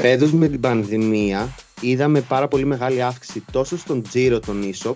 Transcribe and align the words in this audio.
Φέτος 0.00 0.32
με 0.32 0.48
την 0.48 0.60
πανδημία 0.60 1.54
είδαμε 1.80 2.20
πάρα 2.20 2.48
πολύ 2.48 2.64
μεγάλη 2.64 3.02
αύξηση 3.02 3.44
τόσο 3.52 3.78
στον 3.78 4.02
τζίρο 4.02 4.40
των 4.40 4.62
e-shop 4.62 4.94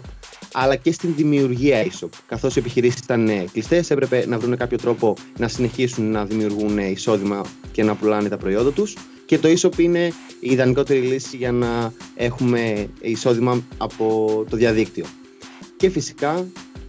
αλλά 0.52 0.76
και 0.76 0.92
στην 0.92 1.14
δημιουργία 1.16 1.86
e-shop. 1.86 2.08
Καθώς 2.26 2.56
οι 2.56 2.58
επιχειρήσεις 2.58 3.00
ήταν 3.00 3.28
ε, 3.28 3.44
κλειστές, 3.52 3.90
έπρεπε 3.90 4.24
να 4.26 4.38
βρουν 4.38 4.56
κάποιο 4.56 4.78
τρόπο 4.78 5.16
να 5.38 5.48
συνεχίσουν 5.48 6.10
να 6.10 6.24
δημιουργούν 6.24 6.78
εισόδημα 6.78 7.44
και 7.72 7.82
να 7.82 7.94
πουλάνε 7.94 8.28
τα 8.28 8.36
προϊόντα 8.36 8.72
τους. 8.72 8.96
Και 9.26 9.38
το 9.38 9.48
e-shop 9.48 9.78
είναι 9.78 10.12
η 10.40 10.50
ιδανικότερη 10.50 11.00
λύση 11.00 11.36
για 11.36 11.52
να 11.52 11.92
έχουμε 12.14 12.88
εισόδημα 13.00 13.62
από 13.78 14.44
το 14.50 14.56
διαδίκτυο. 14.56 15.04
Και 15.76 15.90
φυσικά 15.90 16.46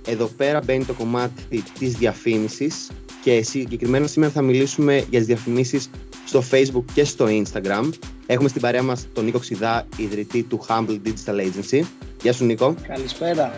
εδώ 0.07 0.25
πέρα 0.25 0.61
μπαίνει 0.65 0.85
το 0.85 0.93
κομμάτι 0.93 1.63
της 1.79 1.93
διαφήμισης 1.93 2.89
και 3.23 3.41
συγκεκριμένα 3.43 4.07
σήμερα 4.07 4.31
θα 4.31 4.41
μιλήσουμε 4.41 5.05
για 5.09 5.19
τις 5.19 5.27
διαφημίσεις 5.27 5.89
στο 6.25 6.43
Facebook 6.51 6.83
και 6.93 7.03
στο 7.03 7.25
Instagram. 7.29 7.89
Έχουμε 8.25 8.49
στην 8.49 8.61
παρέα 8.61 8.83
μας 8.83 9.07
τον 9.13 9.25
Νίκο 9.25 9.39
Ξιδά, 9.39 9.87
ιδρυτή 9.97 10.43
του 10.43 10.65
Humble 10.67 10.99
Digital 11.05 11.39
Agency. 11.39 11.81
Γεια 12.21 12.33
σου 12.33 12.45
Νίκο. 12.45 12.75
Καλησπέρα. 12.87 13.51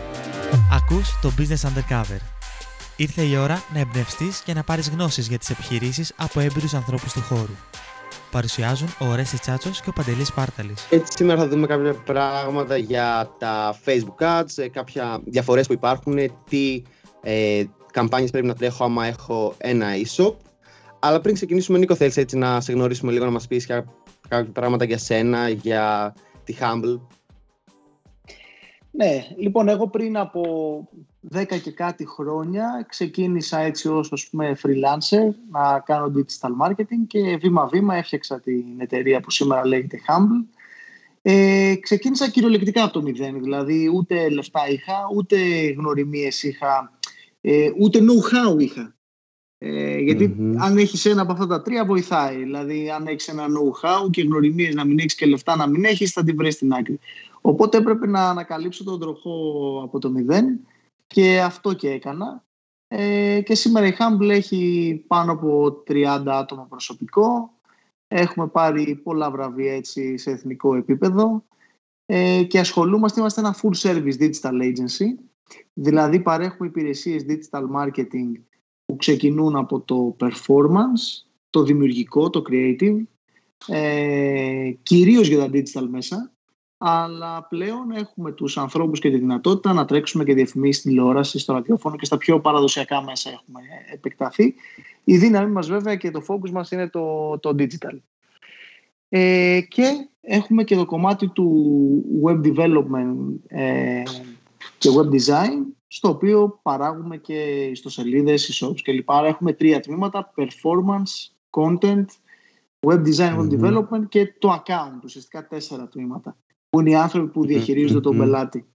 Ακούς 0.72 1.20
το 1.22 1.32
Business 1.38 1.68
Undercover. 1.68 2.20
Ήρθε 2.98 3.22
η 3.22 3.36
ώρα 3.38 3.64
να 3.74 3.80
εμπνευστείς 3.80 4.40
και 4.40 4.54
να 4.54 4.64
πάρεις 4.64 4.90
γνώσεις 4.90 5.28
για 5.28 5.38
τις 5.38 5.50
επιχειρήσεις 5.50 6.14
από 6.16 6.40
έμπειρους 6.40 6.74
ανθρώπους 6.74 7.14
του 7.14 7.22
χώρου. 7.22 7.56
Παρουσιάζουν 8.32 8.88
ο 9.00 9.16
Ρέστης 9.16 9.40
Τσάτσος 9.40 9.82
και 9.82 9.90
ο 9.90 9.94
Παντελής 9.94 10.32
Πάρταλης. 10.32 10.88
Έτσι 10.90 11.12
σήμερα 11.16 11.40
θα 11.40 11.48
δούμε 11.48 11.68
κάποια 11.68 11.94
πράγματα 11.94 12.78
για 12.78 13.30
τα 13.40 13.80
Facebook 13.86 14.42
Ads, 14.42 14.46
ε, 14.56 14.68
κάποια 14.68 15.20
διαφορές 15.26 15.68
που 15.68 15.74
υπάρχουν, 15.74 16.16
τι 16.50 16.82
ε, 17.22 17.64
καμπάνιες 17.92 18.32
πρέπει 18.32 18.48
να 18.48 18.54
τρέχω 18.54 18.84
άμα 18.84 19.06
έχω 19.06 19.54
ένα 19.58 19.88
e-shop. 20.06 20.34
Αλλά 21.06 21.22
πριν 21.22 21.34
ξεκινήσουμε, 21.34 21.78
Νίκο, 21.78 21.96
θέλεις 21.96 22.18
έτσι 22.18 22.38
να 22.38 22.62
σε 22.62 22.72
γνωρίσουμε 22.72 23.12
λίγο, 23.12 23.26
να 23.26 23.32
μας 23.32 23.48
πεις 23.48 23.66
κάποια 23.66 24.52
πράγματα 24.52 24.86
για 24.86 24.98
σένα, 24.98 25.50
για 25.50 26.16
τη 26.44 26.56
Humble; 26.60 27.00
Ναι, 28.92 29.26
λοιπόν, 29.38 29.68
εγώ 29.68 29.88
πριν 29.88 30.18
από 30.18 30.42
10 31.34 31.46
και 31.64 31.72
κάτι 31.72 32.08
χρόνια 32.08 32.86
ξεκίνησα 32.90 33.60
έτσι 33.60 33.88
ως 33.88 34.12
ας 34.12 34.28
πούμε, 34.30 34.58
freelancer 34.64 35.34
να 35.52 35.80
κάνω 35.80 36.12
digital 36.16 36.68
marketing 36.68 37.06
και 37.08 37.38
βήμα-βήμα 37.42 37.96
έφτιαξα 37.96 38.40
την 38.40 38.66
εταιρεία 38.78 39.20
που 39.20 39.32
σήμερα 39.32 39.68
λέγεται 39.68 40.00
Humble. 40.08 40.60
Ε, 41.22 41.76
ξεκίνησα 41.82 42.30
κυριολεκτικά 42.30 42.84
από 42.84 42.94
το 42.94 43.02
μηδέν, 43.02 43.42
δηλαδή 43.42 43.92
ούτε 43.94 44.30
λεφτά 44.30 44.70
είχα, 44.70 45.10
ούτε 45.16 45.38
γνωριμίες 45.78 46.44
είχα, 46.44 46.92
ε, 47.42 47.72
ούτε 47.80 48.00
know-how 48.00 48.62
είχα. 48.62 48.96
Ε, 49.58 49.98
γιατι 49.98 50.36
αν 50.58 50.78
έχεις 50.78 51.06
ένα 51.06 51.22
από 51.22 51.32
αυτά 51.32 51.48
τα 51.48 51.62
τρία 51.62 51.86
βοηθάει. 51.86 52.38
Δηλαδή 52.38 52.90
αν 52.90 53.08
έχεις 53.08 53.28
ένα 53.28 53.46
know-how 53.46 54.10
και 54.12 54.22
γνωριμίες 54.22 54.76
να 54.76 54.86
μην 54.86 55.00
έχεις 55.00 55.16
και 55.16 55.26
λεφτά 55.26 55.56
να 55.56 55.68
μην 55.68 55.84
έχεις 55.86 56.12
θα 56.12 56.24
την 56.24 56.36
βρεις 56.36 56.54
στην 56.54 56.74
άκρη. 56.74 57.00
Οπότε 57.42 57.78
έπρεπε 57.78 58.08
να 58.08 58.30
ανακαλύψω 58.30 58.84
τον 58.84 59.00
τροχό 59.00 59.82
από 59.84 60.00
το 60.00 60.10
μηδέν 60.10 60.60
και 61.08 61.42
αυτό 61.42 61.74
και 61.74 61.90
έκανα. 61.90 62.44
Ε, 62.88 63.42
και 63.42 63.56
σήμερα 63.56 63.88
η 63.88 63.94
Humble 63.98 64.30
έχει 64.30 65.04
πάνω 65.08 65.32
από 65.32 65.84
30 65.88 66.24
άτομα 66.26 66.66
προσωπικό. 66.70 67.54
Έχουμε 68.08 68.48
πάρει 68.48 68.96
πολλά 68.96 69.32
βραβεία 69.32 69.74
έτσι 69.76 70.18
σε 70.18 70.32
εθνικό 70.32 70.76
επίπεδο 70.76 71.44
ε, 72.06 72.44
και 72.44 72.60
ασχολούμαστε, 72.60 73.20
είμαστε 73.20 73.42
ένα 73.42 73.56
full 73.62 73.90
service 73.90 74.18
digital 74.20 74.62
agency. 74.62 75.24
Δηλαδή 75.74 76.20
παρέχουμε 76.20 76.68
υπηρεσίες 76.68 77.26
digital 77.28 77.64
marketing 77.76 78.32
που 78.86 78.96
ξεκινούν 78.96 79.56
από 79.56 79.80
το 79.80 80.16
performance, 80.20 81.26
το 81.50 81.64
δημιουργικό, 81.64 82.30
το 82.30 82.42
creative, 82.50 82.98
ε, 83.68 84.72
κυρίως 84.84 85.28
για 85.28 85.38
τα 85.38 85.50
digital 85.54 85.88
μέσα, 85.90 86.32
αλλά 86.78 87.48
πλέον 87.50 87.92
έχουμε 87.92 88.32
τους 88.32 88.58
ανθρώπους 88.58 89.00
και 89.00 89.10
τη 89.10 89.18
δυνατότητα 89.18 89.74
να 89.74 89.86
τρέξουμε 89.86 90.24
και 90.24 90.34
διαφημίσεις 90.34 90.78
στην 90.78 90.92
τηλεόραση, 90.92 91.40
στο 91.40 91.54
ραδιόφωνο 91.54 91.96
και 91.96 92.06
στα 92.06 92.18
πιο 92.18 92.40
παραδοσιακά 92.40 93.02
μέσα 93.02 93.30
έχουμε 93.30 93.60
επεκταθεί. 93.94 94.56
Η 95.04 95.18
δύναμη 95.18 95.52
μας 95.52 95.68
βέβαια 95.68 95.96
και 95.96 96.12
το 96.12 96.26
focus 96.28 96.50
μας 96.50 96.72
είναι 96.72 96.90
το, 96.90 97.38
το 97.40 97.56
digital. 97.58 97.98
Ε, 99.10 99.62
και 99.68 100.08
έχουμε 100.22 100.64
και 100.64 100.76
το 100.76 100.86
κομμάτι 100.86 101.28
του 101.28 102.22
web 102.24 102.42
development 102.46 103.16
ε, 103.48 104.04
και 104.78 104.90
web 104.98 105.16
design 105.16 105.75
στο 105.96 106.10
οποίο 106.10 106.60
παράγουμε 106.62 107.18
και 107.18 107.66
ιστοσελίδες, 107.66 108.52
e-shops 108.52 108.82
κλπ. 108.82 109.12
Άρα 109.12 109.28
έχουμε 109.28 109.54
τρία 109.54 109.80
τμήματα, 109.80 110.34
performance, 110.36 111.30
content, 111.50 112.06
web 112.80 113.04
design, 113.06 113.38
web 113.40 113.60
development 113.60 114.10
και 114.10 114.34
το 114.40 114.64
account, 114.64 115.04
ουσιαστικά 115.04 115.48
τέσσερα 115.48 115.88
τμήματα, 115.88 116.38
που 116.70 116.80
είναι 116.80 116.90
οι 116.90 116.96
άνθρωποι 116.96 117.32
που 117.32 117.46
διαχειρίζονται 117.46 118.00
τον 118.00 118.18
πελάτη. 118.18 118.68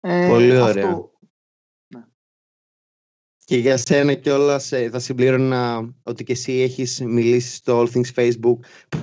Ε, 0.00 0.28
Πολύ 0.28 0.56
ωραία. 0.56 0.88
Αυτό... 0.88 1.12
Ναι. 1.94 2.04
Και 3.44 3.56
για 3.56 3.76
σένα 3.76 4.14
κιόλας 4.14 4.72
ε, 4.72 4.90
θα 4.90 4.98
συμπλήρωνα 4.98 5.94
ότι 6.02 6.24
και 6.24 6.32
εσύ 6.32 6.52
έχεις 6.52 7.00
μιλήσει 7.00 7.54
στο 7.54 7.82
All 7.82 7.88
Things 7.90 8.14
Facebook 8.14 8.58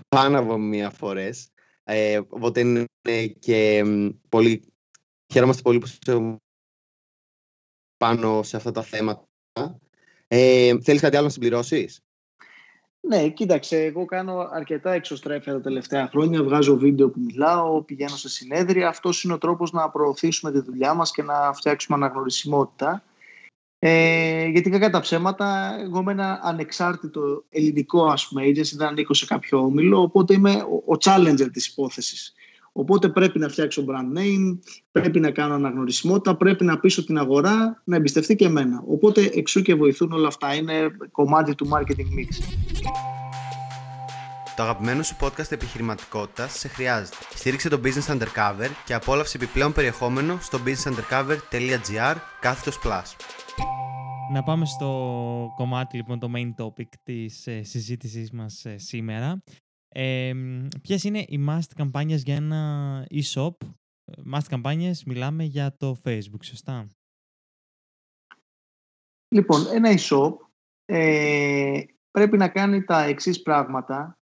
πάνω 0.07 0.39
από 0.39 0.57
μία 0.57 0.89
φορές. 0.89 1.49
Ε, 1.83 2.19
οπότε 2.29 2.59
είναι 2.59 2.85
και 3.39 3.83
πολύ... 4.29 4.67
Χαίρομαστε 5.33 5.61
πολύ 5.61 5.77
που 5.77 5.87
πάνω 8.03 8.43
σε 8.43 8.57
αυτά 8.57 8.71
τα 8.71 8.81
θέματα. 8.81 9.27
Ε, 10.27 10.79
θέλεις 10.81 11.01
κάτι 11.01 11.15
άλλο 11.15 11.25
να 11.25 11.31
συμπληρώσεις; 11.31 11.99
Ναι, 13.07 13.29
κοίταξε, 13.29 13.83
εγώ 13.83 14.05
κάνω 14.05 14.49
αρκετά 14.51 14.91
εξωστρέφεια 14.91 15.53
τα 15.53 15.61
τελευταία 15.61 16.07
χρόνια. 16.07 16.43
Βγάζω 16.43 16.77
βίντεο 16.77 17.09
που 17.09 17.19
μιλάω, 17.19 17.81
πηγαίνω 17.81 18.15
σε 18.15 18.29
συνέδρια. 18.29 18.87
Αυτός 18.87 19.23
είναι 19.23 19.33
ο 19.33 19.37
τρόπος 19.37 19.71
να 19.71 19.89
προωθήσουμε 19.89 20.51
τη 20.51 20.59
δουλειά 20.59 20.93
μας 20.93 21.11
και 21.11 21.23
να 21.23 21.53
φτιάξουμε 21.53 21.97
αναγνωρισιμότητα. 21.97 23.03
Ε, 23.79 24.45
γιατί 24.45 24.69
κακά 24.69 24.89
τα 24.89 24.99
ψέματα, 24.99 25.77
εγώ 25.81 26.03
με 26.03 26.11
ένα 26.11 26.39
ανεξάρτητο 26.43 27.43
ελληνικό 27.49 28.05
ας 28.05 28.27
πούμε, 28.27 28.45
agency 28.45 28.73
δεν 28.75 28.87
ανήκω 28.87 29.13
σε 29.13 29.25
κάποιο 29.25 29.59
όμιλο, 29.59 30.01
οπότε 30.01 30.33
είμαι 30.33 30.51
ο, 30.51 30.93
ο 30.93 30.97
challenger 31.03 31.49
της 31.53 31.67
υπόθεσης. 31.67 32.33
Οπότε 32.75 33.09
πρέπει 33.09 33.39
να 33.39 33.49
φτιάξω 33.49 33.85
brand 33.87 34.17
name, 34.17 34.59
πρέπει 34.91 35.19
να 35.19 35.31
κάνω 35.31 35.53
αναγνωρισιμότητα, 35.53 36.35
πρέπει 36.35 36.65
να 36.65 36.79
πείσω 36.79 37.05
την 37.05 37.17
αγορά 37.17 37.81
να 37.83 37.95
εμπιστευτεί 37.95 38.35
και 38.35 38.45
εμένα. 38.45 38.83
Οπότε 38.87 39.31
εξού 39.33 39.61
και 39.61 39.75
βοηθούν 39.75 40.11
όλα 40.11 40.27
αυτά. 40.27 40.55
Είναι 40.55 40.91
κομμάτι 41.11 41.55
του 41.55 41.69
marketing 41.73 42.19
mix. 42.19 42.43
Το 44.55 44.63
αγαπημένο 44.63 45.03
σου 45.03 45.15
podcast 45.19 45.51
επιχειρηματικότητας 45.51 46.59
σε 46.59 46.67
χρειάζεται. 46.67 47.17
Στήριξε 47.35 47.69
το 47.69 47.79
Business 47.83 48.17
Undercover 48.17 48.69
και 48.85 48.93
απόλαυσε 48.93 49.37
επιπλέον 49.37 49.73
περιεχόμενο 49.73 50.37
στο 50.41 50.59
businessundercover.gr 50.65 52.15
κάθετος 52.39 52.79
plus. 52.83 53.15
Να 54.33 54.43
πάμε 54.43 54.65
στο 54.65 54.87
κομμάτι 55.55 55.97
λοιπόν 55.97 56.19
το 56.19 56.31
main 56.35 56.63
topic 56.63 56.87
της 57.03 57.47
ε, 57.47 57.63
συζήτησής 57.63 58.31
μας 58.31 58.65
ε, 58.65 58.77
σήμερα 58.77 59.43
ε, 59.93 60.33
Ποιες 60.81 61.03
είναι 61.03 61.19
οι 61.19 61.45
must 61.49 61.71
καμπάνιες 61.75 62.23
για 62.23 62.35
ένα 62.35 63.07
e-shop; 63.09 63.53
Must 64.33 64.45
καμπάνιες 64.49 65.03
μιλάμε 65.03 65.43
για 65.43 65.75
το 65.77 65.97
Facebook, 66.03 66.43
σωστά; 66.43 66.87
Λοιπόν, 69.27 69.67
ένα 69.73 69.93
e-shop 69.97 70.33
ε, 70.85 71.83
πρέπει 72.11 72.37
να 72.37 72.47
κάνει 72.47 72.83
τα 72.83 73.03
εξής 73.03 73.41
πράγματα 73.41 74.17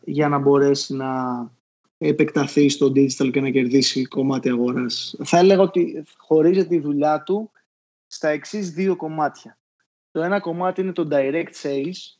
για 0.00 0.28
να 0.28 0.38
μπορέσει 0.38 0.94
να 0.94 1.50
επεκταθεί 1.98 2.68
στο 2.68 2.86
digital 2.86 3.30
και 3.30 3.40
να 3.40 3.50
κερδίσει 3.50 4.04
κομμάτι 4.04 4.48
αγοράς. 4.48 5.16
Θα 5.24 5.38
έλεγα 5.38 5.60
ότι 5.62 6.02
χωρίζεται 6.16 6.68
τη 6.68 6.78
δουλειά 6.78 7.22
του 7.22 7.50
στα 8.06 8.28
εξής 8.28 8.70
δύο 8.70 8.96
κομμάτια. 8.96 9.58
Το 10.10 10.22
ένα 10.22 10.40
κομμάτι 10.40 10.80
είναι 10.80 10.92
το 10.92 11.08
direct 11.10 11.52
sales, 11.62 12.16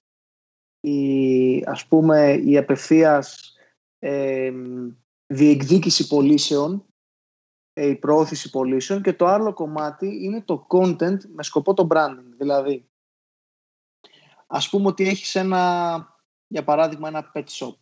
η, 0.84 1.64
ας 1.66 1.86
πούμε, 1.86 2.32
η 2.32 2.56
απευθείας 2.56 3.54
ε, 3.98 4.52
διεκδίκηση 5.26 6.06
πωλήσεων, 6.06 6.86
ε, 7.72 7.86
η 7.86 7.96
προώθηση 7.96 8.50
πωλήσεων 8.50 9.02
και 9.02 9.12
το 9.12 9.26
άλλο 9.26 9.52
κομμάτι 9.52 10.24
είναι 10.24 10.42
το 10.42 10.66
content 10.68 11.18
με 11.28 11.42
σκοπό 11.42 11.74
το 11.74 11.86
branding. 11.90 12.32
Δηλαδή, 12.38 12.88
ας 14.46 14.68
πούμε 14.68 14.86
ότι 14.86 15.08
έχεις 15.08 15.34
ένα, 15.34 16.16
για 16.46 16.64
παράδειγμα, 16.64 17.08
ένα 17.08 17.30
pet 17.34 17.44
shop. 17.44 17.76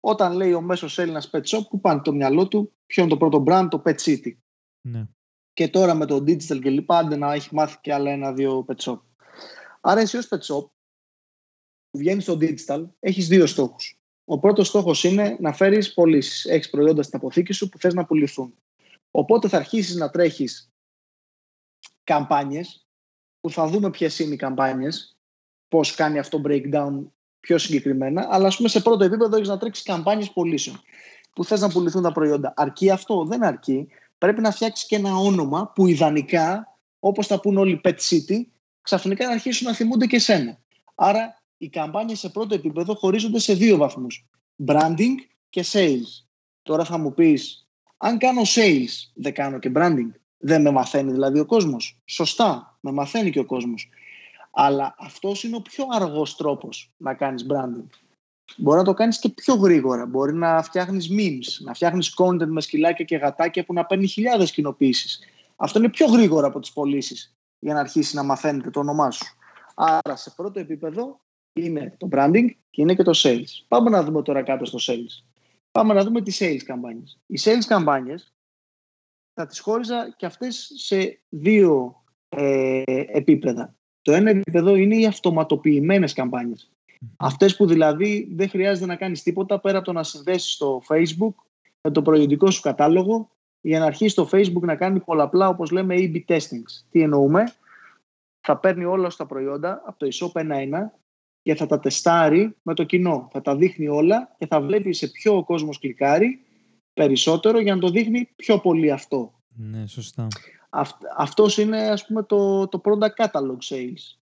Όταν 0.00 0.32
λέει 0.32 0.52
ο 0.52 0.60
μέσος 0.60 0.98
Έλληνας 0.98 1.30
pet 1.32 1.42
shop, 1.42 1.60
που 1.68 1.80
πάνε 1.80 2.00
το 2.00 2.12
μυαλό 2.12 2.48
του, 2.48 2.72
ποιο 2.86 3.02
είναι 3.02 3.12
το 3.12 3.18
πρώτο 3.18 3.44
brand, 3.46 3.66
το 3.70 3.82
pet 3.84 3.96
city. 3.96 4.32
Ναι. 4.80 5.06
Και 5.52 5.68
τώρα 5.68 5.94
με 5.94 6.06
το 6.06 6.16
digital 6.16 6.60
και 6.60 6.70
λοιπά, 6.70 6.98
άντε 6.98 7.16
να 7.16 7.32
έχει 7.32 7.54
μάθει 7.54 7.78
και 7.80 7.94
άλλα 7.94 8.10
ένα-δύο 8.10 8.64
pet 8.68 8.76
shop. 8.76 9.00
Άρα 9.80 10.00
εσύ 10.00 10.16
ως 10.16 10.28
pet 10.30 10.40
shop 10.40 10.70
βγαίνεις 11.92 12.22
στο 12.22 12.38
digital, 12.40 12.84
έχεις 13.00 13.28
δύο 13.28 13.46
στόχους. 13.46 13.96
Ο 14.24 14.38
πρώτος 14.38 14.66
στόχος 14.66 15.04
είναι 15.04 15.36
να 15.40 15.52
φέρεις 15.52 15.92
πωλήσεις. 15.94 16.44
Έχεις 16.44 16.70
προϊόντα 16.70 17.02
στην 17.02 17.18
αποθήκη 17.18 17.52
σου 17.52 17.68
που 17.68 17.78
θες 17.78 17.94
να 17.94 18.04
πουληθούν. 18.04 18.54
Οπότε 19.10 19.48
θα 19.48 19.56
αρχίσεις 19.56 19.94
να 19.94 20.10
τρέχεις 20.10 20.72
καμπάνιες 22.04 22.86
που 23.40 23.50
θα 23.50 23.66
δούμε 23.66 23.90
ποιες 23.90 24.18
είναι 24.18 24.34
οι 24.34 24.36
καμπάνιες, 24.36 25.16
πώς 25.68 25.94
κάνει 25.94 26.18
αυτό 26.18 26.40
breakdown 26.44 27.04
πιο 27.40 27.58
συγκεκριμένα, 27.58 28.28
αλλά 28.30 28.46
ας 28.46 28.56
πούμε 28.56 28.68
σε 28.68 28.80
πρώτο 28.80 29.04
επίπεδο 29.04 29.36
έχεις 29.36 29.48
να 29.48 29.58
τρέξεις 29.58 29.84
καμπάνιες 29.84 30.30
πωλήσεων 30.30 30.80
που 31.32 31.44
θες 31.44 31.60
να 31.60 31.68
πουληθούν 31.68 32.02
τα 32.02 32.12
προϊόντα. 32.12 32.52
Αρκεί 32.56 32.90
αυτό, 32.90 33.24
δεν 33.24 33.44
αρκεί. 33.44 33.88
Πρέπει 34.18 34.40
να 34.40 34.50
φτιάξεις 34.50 34.86
και 34.86 34.96
ένα 34.96 35.16
όνομα 35.16 35.72
που 35.74 35.86
ιδανικά, 35.86 36.76
όπως 36.98 37.26
τα 37.26 37.40
πούν 37.40 37.58
όλοι 37.58 37.80
Pet 37.84 37.96
City, 37.96 38.42
ξαφνικά 38.82 39.26
να 39.26 39.32
αρχίσουν 39.32 39.66
να 39.66 39.74
θυμούνται 39.74 40.06
και 40.06 40.16
εσένα. 40.16 40.58
Άρα 40.94 41.41
οι 41.62 41.68
καμπάνιες 41.68 42.18
σε 42.18 42.28
πρώτο 42.28 42.54
επίπεδο 42.54 42.94
χωρίζονται 42.94 43.38
σε 43.38 43.54
δύο 43.54 43.76
βαθμούς. 43.76 44.26
Branding 44.66 45.14
και 45.50 45.64
sales. 45.72 46.24
Τώρα 46.62 46.84
θα 46.84 46.98
μου 46.98 47.14
πεις, 47.14 47.68
αν 47.96 48.18
κάνω 48.18 48.40
sales, 48.54 49.10
δεν 49.14 49.32
κάνω 49.32 49.58
και 49.58 49.72
branding. 49.74 50.10
Δεν 50.38 50.62
με 50.62 50.70
μαθαίνει 50.70 51.12
δηλαδή 51.12 51.38
ο 51.38 51.46
κόσμος. 51.46 51.98
Σωστά, 52.04 52.78
με 52.80 52.92
μαθαίνει 52.92 53.30
και 53.30 53.38
ο 53.38 53.44
κόσμος. 53.44 53.88
Αλλά 54.50 54.94
αυτός 54.98 55.44
είναι 55.44 55.56
ο 55.56 55.62
πιο 55.62 55.86
αργός 55.90 56.36
τρόπος 56.36 56.92
να 56.96 57.14
κάνεις 57.14 57.46
branding. 57.50 57.86
Μπορεί 58.56 58.78
να 58.78 58.84
το 58.84 58.94
κάνεις 58.94 59.18
και 59.18 59.28
πιο 59.28 59.54
γρήγορα. 59.54 60.06
Μπορεί 60.06 60.34
να 60.34 60.62
φτιάχνεις 60.62 61.08
memes, 61.10 61.64
να 61.64 61.74
φτιάχνεις 61.74 62.14
content 62.16 62.46
με 62.46 62.60
σκυλάκια 62.60 63.04
και 63.04 63.16
γατάκια 63.16 63.64
που 63.64 63.72
να 63.72 63.84
παίρνει 63.84 64.06
χιλιάδες 64.06 64.52
κοινοποίησεις. 64.52 65.20
Αυτό 65.56 65.78
είναι 65.78 65.88
πιο 65.90 66.06
γρήγορα 66.06 66.46
από 66.46 66.60
τις 66.60 66.72
πωλήσεις 66.72 67.34
για 67.58 67.74
να 67.74 67.80
αρχίσει 67.80 68.16
να 68.16 68.22
μαθαίνετε 68.22 68.70
το 68.70 68.80
όνομά 68.80 69.10
σου. 69.10 69.36
Άρα 69.74 70.16
σε 70.16 70.30
πρώτο 70.30 70.60
επίπεδο 70.60 71.20
είναι 71.52 71.94
το 71.98 72.08
branding 72.12 72.46
και 72.70 72.82
είναι 72.82 72.94
και 72.94 73.02
το 73.02 73.12
sales. 73.14 73.64
Πάμε 73.68 73.90
να 73.90 74.04
δούμε 74.04 74.22
τώρα 74.22 74.42
κάτω 74.42 74.64
στο 74.64 74.78
sales. 74.80 75.24
Πάμε 75.70 75.94
να 75.94 76.04
δούμε 76.04 76.22
τις 76.22 76.38
sales 76.42 76.62
καμπάνιες. 76.64 77.18
Οι 77.26 77.38
sales 77.44 77.64
καμπάνιες 77.66 78.32
θα 79.34 79.46
τις 79.46 79.58
χώριζα 79.58 80.14
και 80.16 80.26
αυτές 80.26 80.72
σε 80.74 81.20
δύο 81.28 82.02
ε, 82.28 82.82
επίπεδα. 83.06 83.74
Το 84.02 84.12
ένα 84.12 84.30
επίπεδο 84.30 84.74
είναι 84.74 84.96
οι 84.96 85.06
αυτοματοποιημένες 85.06 86.12
καμπάνιες. 86.12 86.70
Αυτές 87.16 87.56
που 87.56 87.66
δηλαδή 87.66 88.28
δεν 88.34 88.48
χρειάζεται 88.48 88.86
να 88.86 88.96
κάνεις 88.96 89.22
τίποτα 89.22 89.60
πέρα 89.60 89.76
από 89.76 89.86
το 89.86 89.92
να 89.92 90.02
συνδέσεις 90.02 90.56
το 90.56 90.82
Facebook 90.88 91.34
με 91.82 91.90
το 91.90 92.02
προϊόντικό 92.02 92.50
σου 92.50 92.60
κατάλογο 92.60 93.30
για 93.60 93.78
να 93.78 93.84
αρχίσει 93.84 94.14
το 94.14 94.28
Facebook 94.32 94.60
να 94.60 94.76
κάνει 94.76 95.00
πολλαπλά 95.00 95.48
όπως 95.48 95.70
λέμε 95.70 95.94
A-B 95.98 96.24
testings. 96.26 96.82
Τι 96.90 97.02
εννοούμε, 97.02 97.54
θα 98.40 98.56
παίρνει 98.56 98.84
όλα 98.84 99.10
στα 99.10 99.26
προϊόντα 99.26 99.82
από 99.84 99.98
το 99.98 100.08
e-shop 100.12 100.40
ένα-ένα 100.40 100.92
και 101.42 101.54
θα 101.54 101.66
τα 101.66 101.80
τεστάρει 101.80 102.56
με 102.62 102.74
το 102.74 102.84
κοινό. 102.84 103.28
Θα 103.32 103.40
τα 103.40 103.56
δείχνει 103.56 103.88
όλα 103.88 104.34
και 104.38 104.46
θα 104.46 104.60
βλέπει 104.60 104.92
σε 104.92 105.08
ποιο 105.08 105.36
ο 105.36 105.44
κόσμος 105.44 105.78
κλικάρει 105.78 106.40
περισσότερο 106.92 107.60
για 107.60 107.74
να 107.74 107.80
το 107.80 107.90
δείχνει 107.90 108.28
πιο 108.36 108.60
πολύ 108.60 108.90
αυτό. 108.90 109.40
Ναι, 109.48 109.86
σωστά. 109.86 110.28
Αυτ, 110.70 111.02
αυτός 111.16 111.58
είναι 111.58 111.78
ας 111.78 112.06
πούμε 112.06 112.22
το, 112.22 112.68
το 112.68 112.80
product 112.84 113.24
catalog 113.24 113.58
sales. 113.68 114.16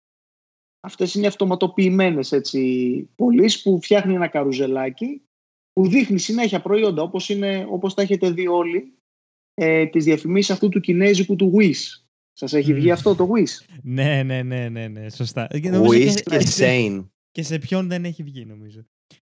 Αυτές 0.81 1.15
είναι 1.15 1.25
οι 1.25 1.29
αυτοματοποιημένες 1.29 2.33
έτσι, 2.33 3.11
πωλήσεις 3.17 3.63
που 3.63 3.81
φτιάχνει 3.83 4.15
ένα 4.15 4.29
καρουζελάκι 4.29 5.23
που 5.73 5.89
δείχνει 5.89 6.19
συνέχεια 6.19 6.61
προϊόντα 6.61 7.03
όπως, 7.03 7.29
είναι, 7.29 7.67
όπως 7.71 7.95
τα 7.95 8.03
έχετε 8.03 8.31
δει 8.31 8.47
όλοι 8.47 8.95
ε, 9.55 9.87
τις 9.87 10.05
διαφημίσεις 10.05 10.51
αυτού 10.51 10.69
του 10.69 10.81
κινέζικου 10.81 11.37
του 11.37 11.53
Wish. 11.57 12.00
Σας 12.41 12.53
έχει 12.53 12.75
βγει 12.75 12.91
αυτό 12.91 13.15
το 13.15 13.29
Wish. 13.35 13.79
ναι, 13.83 14.23
ναι, 14.23 14.43
ναι, 14.43 14.69
ναι, 14.69 14.89
ναι, 14.89 15.11
σωστά. 15.11 15.47
Wish 15.51 16.15
και, 16.15 16.23
και 16.23 16.47
Sane. 16.57 17.09
Και 17.31 17.43
σε 17.43 17.59
ποιον 17.59 17.89
δεν 17.89 18.05
έχει 18.05 18.23
βγει 18.23 18.45
νομίζω. 18.45 18.85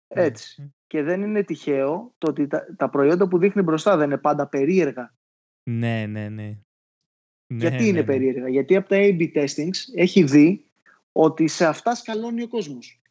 Έτσι. 0.07 0.73
Και 0.87 1.01
δεν 1.01 1.21
είναι 1.21 1.43
τυχαίο 1.43 2.13
το 2.17 2.29
ότι 2.29 2.47
τα, 2.47 2.75
τα 2.77 2.89
προϊόντα 2.89 3.27
που 3.27 3.37
δείχνει 3.37 3.61
μπροστά 3.61 3.97
δεν 3.97 4.05
είναι 4.05 4.17
πάντα 4.17 4.47
περίεργα. 4.47 5.15
Ναι, 5.69 6.05
ναι, 6.05 6.29
ναι. 6.29 6.57
Γιατί 7.47 7.77
ναι, 7.77 7.87
είναι 7.87 7.99
ναι. 7.99 8.05
περίεργα; 8.05 8.49
Γιατί 8.49 8.75
από 8.75 8.89
τα 8.89 8.95
A-B 8.99 9.33
testings 9.33 9.77
έχει 9.95 10.23
δει 10.23 10.65
ότι 11.11 11.47
σε 11.47 11.65
αυτά 11.65 11.95
σκαλώνει 11.95 12.41
ο 12.41 12.47
κόσμος. 12.47 13.01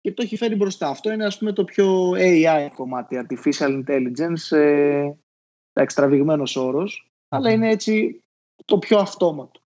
Και 0.00 0.12
το 0.12 0.22
έχει 0.22 0.36
φέρει 0.36 0.54
μπροστά. 0.54 0.88
Αυτό 0.88 1.12
είναι 1.12 1.24
ας 1.24 1.38
πούμε 1.38 1.52
το 1.52 1.64
πιο 1.64 2.10
AI 2.10 2.68
κομμάτι, 2.74 3.26
Artificial 3.26 3.84
Intelligence, 3.84 4.56
ε, 4.56 5.10
εξτραβηγμένος 5.72 6.56
όρος, 6.56 7.12
αλλά 7.28 7.50
είναι 7.50 7.70
έτσι 7.70 8.21
το 8.64 8.78
πιο 8.78 8.98
αυτόματο. 8.98 9.60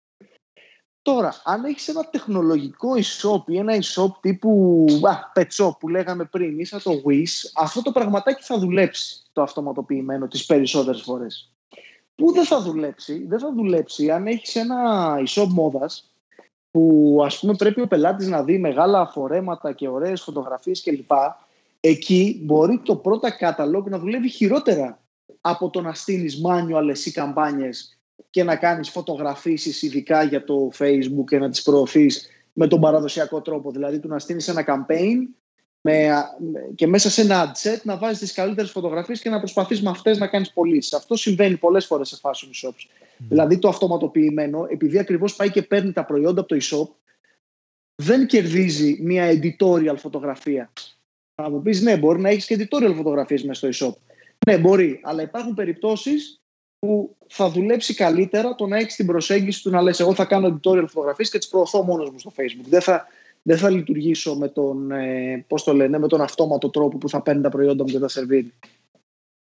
Τώρα, 1.01 1.41
αν 1.43 1.63
έχεις 1.63 1.87
ένα 1.87 2.09
τεχνολογικό 2.09 2.89
e-shop 2.95 3.43
ή 3.45 3.57
ένα 3.57 3.73
e-shop 3.75 4.11
τύπου 4.19 4.85
α, 5.01 5.31
pet 5.35 5.47
shop 5.63 5.71
που 5.79 5.89
λέγαμε 5.89 6.25
πριν 6.25 6.59
ή 6.59 6.65
σαν 6.65 6.81
το 6.83 6.91
Wish, 6.91 7.51
αυτό 7.55 7.81
το 7.81 7.91
πραγματάκι 7.91 8.43
θα 8.43 8.57
δουλέψει 8.57 9.21
το 9.33 9.41
αυτοματοποιημένο 9.41 10.27
τις 10.27 10.45
περισσότερες 10.45 11.01
φορές. 11.01 11.53
Πού 12.15 12.31
δεν 12.31 12.45
θα 12.45 12.61
δουλέψει, 12.61 13.25
δεν 13.27 13.39
θα 13.39 13.53
δουλέψει 13.53 14.11
αν 14.11 14.27
έχεις 14.27 14.55
ένα 14.55 15.13
e-shop 15.27 15.47
μόδας 15.49 16.11
που 16.71 17.17
ας 17.25 17.39
πούμε 17.39 17.53
πρέπει 17.53 17.81
ο 17.81 17.87
πελάτης 17.87 18.27
να 18.27 18.43
δει 18.43 18.57
μεγάλα 18.57 19.07
φορέματα 19.07 19.73
και 19.73 19.87
ωραίες 19.87 20.21
φωτογραφίες 20.21 20.81
κλπ. 20.81 21.11
Εκεί 21.79 22.41
μπορεί 22.43 22.79
το 22.79 22.95
πρώτα 22.95 23.37
catalog 23.39 23.83
να 23.83 23.99
δουλεύει 23.99 24.29
χειρότερα 24.29 24.99
από 25.41 25.69
το 25.69 25.81
να 25.81 25.93
στείλεις 25.93 26.41
manual 26.45 26.87
εσύ 26.89 27.11
καμπάνιες 27.11 27.97
και 28.29 28.43
να 28.43 28.55
κάνεις 28.55 28.89
φωτογραφίσεις 28.89 29.81
ειδικά 29.81 30.23
για 30.23 30.43
το 30.43 30.71
facebook 30.77 31.25
και 31.27 31.37
να 31.37 31.49
τις 31.49 31.61
προωθείς 31.61 32.29
με 32.53 32.67
τον 32.67 32.79
παραδοσιακό 32.79 33.41
τρόπο. 33.41 33.71
Δηλαδή 33.71 33.99
του 33.99 34.07
να 34.07 34.19
στείλεις 34.19 34.47
ένα 34.47 34.65
campaign 34.67 35.17
με, 35.81 36.09
και 36.75 36.87
μέσα 36.87 37.09
σε 37.09 37.21
ένα 37.21 37.51
ad 37.51 37.67
set 37.67 37.81
να 37.83 37.97
βάζεις 37.97 38.19
τις 38.19 38.33
καλύτερες 38.33 38.71
φωτογραφίες 38.71 39.21
και 39.21 39.29
να 39.29 39.39
προσπαθείς 39.39 39.81
με 39.81 39.89
αυτές 39.89 40.17
να 40.17 40.27
κάνεις 40.27 40.53
πωλήσεις. 40.53 40.93
Αυτό 40.93 41.15
συμβαίνει 41.15 41.57
πολλές 41.57 41.85
φορές 41.85 42.07
σε 42.07 42.17
fashion 42.21 42.67
shops. 42.67 42.87
Δηλαδή 43.29 43.59
το 43.59 43.67
αυτοματοποιημένο, 43.67 44.67
επειδή 44.69 44.99
ακριβώς 44.99 45.35
πάει 45.35 45.51
και 45.51 45.61
παίρνει 45.61 45.91
τα 45.91 46.05
προϊόντα 46.05 46.41
από 46.41 46.49
το 46.49 46.57
e-shop, 46.61 46.87
δεν 47.95 48.25
κερδίζει 48.27 48.97
μια 49.01 49.39
editorial 49.41 49.95
φωτογραφία. 49.97 50.71
Θα 51.35 51.49
μου 51.49 51.61
πεις 51.61 51.81
ναι, 51.81 51.97
μπορεί 51.97 52.21
να 52.21 52.29
έχεις 52.29 52.45
και 52.45 52.55
editorial 52.59 52.93
φωτογραφίες 52.95 53.43
μέσα 53.43 53.71
στο 53.71 53.87
e-shop. 53.87 53.95
Ναι, 54.45 54.57
μπορεί, 54.57 54.99
αλλά 55.03 55.21
υπάρχουν 55.21 55.53
περιπτώσεις 55.53 56.42
που 56.83 57.15
θα 57.27 57.49
δουλέψει 57.49 57.93
καλύτερα 57.93 58.55
το 58.55 58.67
να 58.67 58.77
έχεις 58.77 58.95
την 58.95 59.05
προσέγγιση 59.05 59.63
του 59.63 59.69
να 59.69 59.81
λες 59.81 59.99
εγώ 59.99 60.13
θα 60.13 60.25
κάνω 60.25 60.47
editorial 60.47 60.85
φωτογραφίες 60.87 61.29
και 61.29 61.37
τις 61.37 61.47
προωθώ 61.47 61.83
μόνος 61.83 62.09
μου 62.09 62.19
στο 62.19 62.31
facebook. 62.35 62.65
Δεν 62.69 62.81
θα, 62.81 63.07
δεν 63.41 63.57
θα 63.57 63.69
λειτουργήσω 63.69 64.35
με 64.35 64.47
τον, 64.47 64.91
ε, 64.91 65.45
πώς 65.47 65.63
το 65.63 65.73
λένε, 65.73 65.99
με 65.99 66.07
τον 66.07 66.21
αυτόματο 66.21 66.69
τρόπο 66.69 66.97
που 66.97 67.09
θα 67.09 67.21
παίρνει 67.21 67.41
τα 67.41 67.49
προϊόντα 67.49 67.83
μου 67.83 67.89
και 67.89 67.99
τα 67.99 68.07
σερβίρει. 68.07 68.53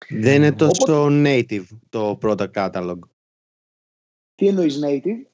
Δεν 0.10 0.36
είναι 0.36 0.52
τόσο 0.52 1.08
native 1.12 1.66
το 1.90 2.18
product 2.22 2.52
catalog. 2.54 3.00
Τι 4.36 4.48
εννοείς 4.48 4.80
native? 4.86 5.26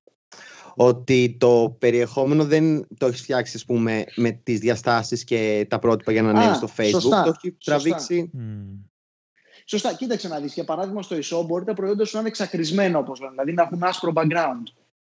Ότι 0.75 1.35
το 1.39 1.75
περιεχόμενο 1.79 2.45
δεν 2.45 2.87
το 2.97 3.05
έχεις 3.05 3.21
φτιάξει 3.21 3.55
ας 3.55 3.65
πούμε, 3.65 4.05
με 4.15 4.31
τις 4.31 4.59
διαστάσεις 4.59 5.23
και 5.23 5.65
τα 5.69 5.79
πρότυπα 5.79 6.11
για 6.11 6.21
να 6.21 6.29
ανέβεις 6.29 6.57
στο 6.57 6.69
facebook. 6.77 6.89
Σωστά, 6.89 7.23
το 7.23 7.33
έχει 7.37 7.51
τραβήξει... 7.51 8.31
Σωστά, 9.69 9.93
κοίταξε 9.93 10.27
να 10.27 10.39
δεις. 10.39 10.53
Για 10.53 10.63
παράδειγμα, 10.63 11.01
στο 11.01 11.15
e-shop 11.15 11.45
μπορεί 11.45 11.65
τα 11.65 11.73
προϊόντα 11.73 12.05
σου 12.05 12.13
να 12.13 12.19
είναι 12.19 12.29
εξακρισμένα, 12.29 12.97
όπως 12.99 13.19
λένε, 13.19 13.31
δηλαδή 13.31 13.53
να 13.53 13.61
έχουν 13.61 13.83
άσπρο 13.83 14.11
background. 14.15 14.63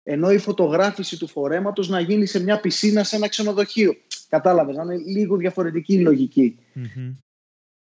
Ενώ 0.02 0.30
η 0.30 0.38
φωτογράφηση 0.38 1.18
του 1.18 1.26
φορέματος 1.26 1.88
να 1.88 2.00
γίνει 2.00 2.26
σε 2.26 2.42
μια 2.42 2.60
πισίνα 2.60 3.04
σε 3.04 3.16
ένα 3.16 3.28
ξενοδοχείο. 3.28 3.94
Κατάλαβες, 4.28 4.76
να 4.76 4.82
είναι 4.82 4.96
λίγο 4.96 5.36
διαφορετική 5.36 5.94
η 5.94 6.00
λογική. 6.00 6.58
Mm-hmm. 6.74 7.14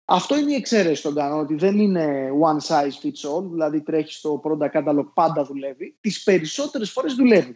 Αυτό 0.05 0.37
είναι 0.37 0.51
η 0.51 0.55
εξαίρεση 0.55 0.99
στον 0.99 1.15
κανόνα, 1.15 1.41
ότι 1.41 1.55
δεν 1.55 1.79
είναι 1.79 2.29
one 2.43 2.67
size 2.67 3.05
fits 3.05 3.37
all, 3.37 3.43
δηλαδή 3.51 3.81
τρέχεις 3.81 4.15
στο 4.15 4.41
product 4.43 4.71
catalog 4.71 5.05
πάντα 5.13 5.45
δουλεύει. 5.45 5.97
Τις 6.01 6.23
περισσότερες 6.23 6.91
φορές 6.91 7.13
δουλεύει. 7.13 7.55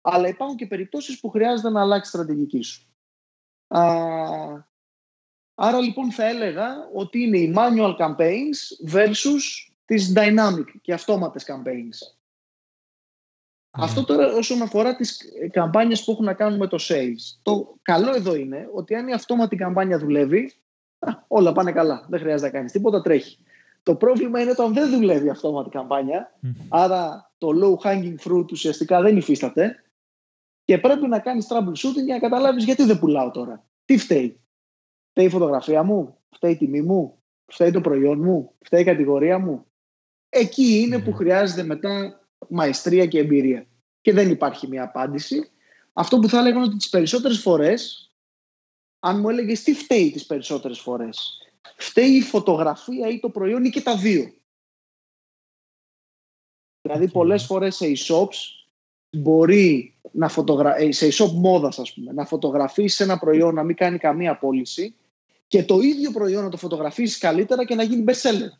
Αλλά 0.00 0.28
υπάρχουν 0.28 0.56
και 0.56 0.66
περιπτώσεις 0.66 1.20
που 1.20 1.28
χρειάζεται 1.28 1.70
να 1.70 1.80
αλλάξει 1.80 2.10
στρατηγική 2.10 2.62
σου. 2.62 2.82
Α, 3.68 3.82
Άρα 5.54 5.80
λοιπόν 5.80 6.10
θα 6.10 6.24
έλεγα 6.24 6.88
ότι 6.94 7.22
είναι 7.22 7.38
οι 7.38 7.54
manual 7.56 7.96
campaigns 7.96 8.92
versus 8.92 9.40
τις 9.84 10.12
dynamic 10.16 10.64
και 10.80 10.92
αυτόματες 10.92 11.44
campaigns. 11.46 12.16
Αυτό 13.70 14.04
τώρα 14.04 14.32
όσον 14.32 14.62
αφορά 14.62 14.96
τις 14.96 15.20
καμπάνιες 15.50 16.04
που 16.04 16.10
έχουν 16.10 16.24
να 16.24 16.34
κάνουν 16.34 16.58
με 16.58 16.66
το 16.66 16.78
sales. 16.80 17.38
Το 17.42 17.78
καλό 17.82 18.14
εδώ 18.14 18.34
είναι 18.34 18.68
ότι 18.74 18.94
αν 18.94 19.08
η 19.08 19.12
αυτόματη 19.12 19.56
καμπάνια 19.56 19.98
δουλεύει, 19.98 20.52
όλα 21.28 21.52
πάνε 21.52 21.72
καλά. 21.72 22.06
Δεν 22.08 22.20
χρειάζεται 22.20 22.50
να 22.50 22.56
κάνεις 22.56 22.72
τίποτα, 22.72 23.00
τρέχει. 23.00 23.38
Το 23.82 23.94
πρόβλημα 23.94 24.40
είναι 24.40 24.50
όταν 24.50 24.72
δεν 24.72 24.90
δουλεύει 24.90 25.26
η 25.26 25.30
αυτόματη 25.30 25.68
καμπάνια, 25.68 26.38
άρα 26.68 27.32
το 27.38 27.48
low 27.62 27.86
hanging 27.86 28.14
fruit 28.24 28.50
ουσιαστικά 28.50 29.00
δεν 29.00 29.16
υφίσταται 29.16 29.84
και 30.64 30.78
πρέπει 30.78 31.06
να 31.08 31.18
κάνεις 31.18 31.46
troubleshooting 31.50 32.04
για 32.04 32.14
να 32.14 32.20
καταλάβεις 32.20 32.64
γιατί 32.64 32.84
δεν 32.84 32.98
πουλάω 32.98 33.30
τώρα. 33.30 33.64
Τι 33.84 33.98
φταίει. 33.98 34.43
Φταίει 35.14 35.26
η 35.26 35.30
φωτογραφία 35.30 35.82
μου, 35.82 36.18
φταίει 36.30 36.52
η 36.52 36.56
τιμή 36.56 36.82
μου, 36.82 37.22
φταίει 37.46 37.70
το 37.70 37.80
προϊόν 37.80 38.22
μου, 38.22 38.54
φταίει 38.64 38.80
η 38.80 38.84
κατηγορία 38.84 39.38
μου. 39.38 39.66
Εκεί 40.28 40.78
είναι 40.80 40.98
που 40.98 41.12
χρειάζεται 41.12 41.62
μετά 41.62 42.20
μαεστρία 42.48 43.06
και 43.06 43.18
εμπειρία. 43.18 43.66
Και 44.00 44.12
δεν 44.12 44.30
υπάρχει 44.30 44.68
μια 44.68 44.82
απάντηση. 44.82 45.50
Αυτό 45.92 46.18
που 46.18 46.28
θα 46.28 46.38
έλεγα 46.38 46.56
είναι 46.56 46.64
ότι 46.64 46.76
τις 46.76 46.88
περισσότερες 46.88 47.40
φορές, 47.40 48.10
αν 48.98 49.20
μου 49.20 49.28
έλεγες 49.28 49.62
τι 49.62 49.74
φταίει 49.74 50.10
τις 50.10 50.26
περισσότερες 50.26 50.80
φορές, 50.80 51.38
φταίει 51.76 52.10
η 52.10 52.22
φωτογραφία 52.22 53.08
ή 53.08 53.20
το 53.20 53.30
προϊόν 53.30 53.64
ή 53.64 53.70
και 53.70 53.82
τα 53.82 53.96
δύο. 53.96 54.32
Δηλαδή 56.80 57.10
πολλές 57.10 57.44
φορές 57.44 57.76
σε 57.76 57.86
e-shops 57.96 58.36
μπορεί 59.16 59.98
να 60.12 60.28
φωτογρα... 60.28 60.76
Ε, 60.76 60.92
σε 60.92 61.06
e-shop 61.06 61.30
μόδας 61.32 61.78
ας 61.78 61.94
πούμε, 61.94 62.12
να 62.12 62.26
φωτογραφίσει 62.26 63.02
ένα 63.02 63.18
προϊόν, 63.18 63.54
να 63.54 63.62
μην 63.62 63.76
κάνει 63.76 63.98
καμία 63.98 64.38
πώληση 64.38 64.96
και 65.46 65.64
το 65.64 65.78
ίδιο 65.80 66.10
προϊόν 66.10 66.42
να 66.42 66.48
το 66.48 66.56
φωτογραφίσεις 66.56 67.18
καλύτερα 67.18 67.64
και 67.64 67.74
να 67.74 67.82
γίνει 67.82 68.04
best 68.06 68.30
seller. 68.30 68.50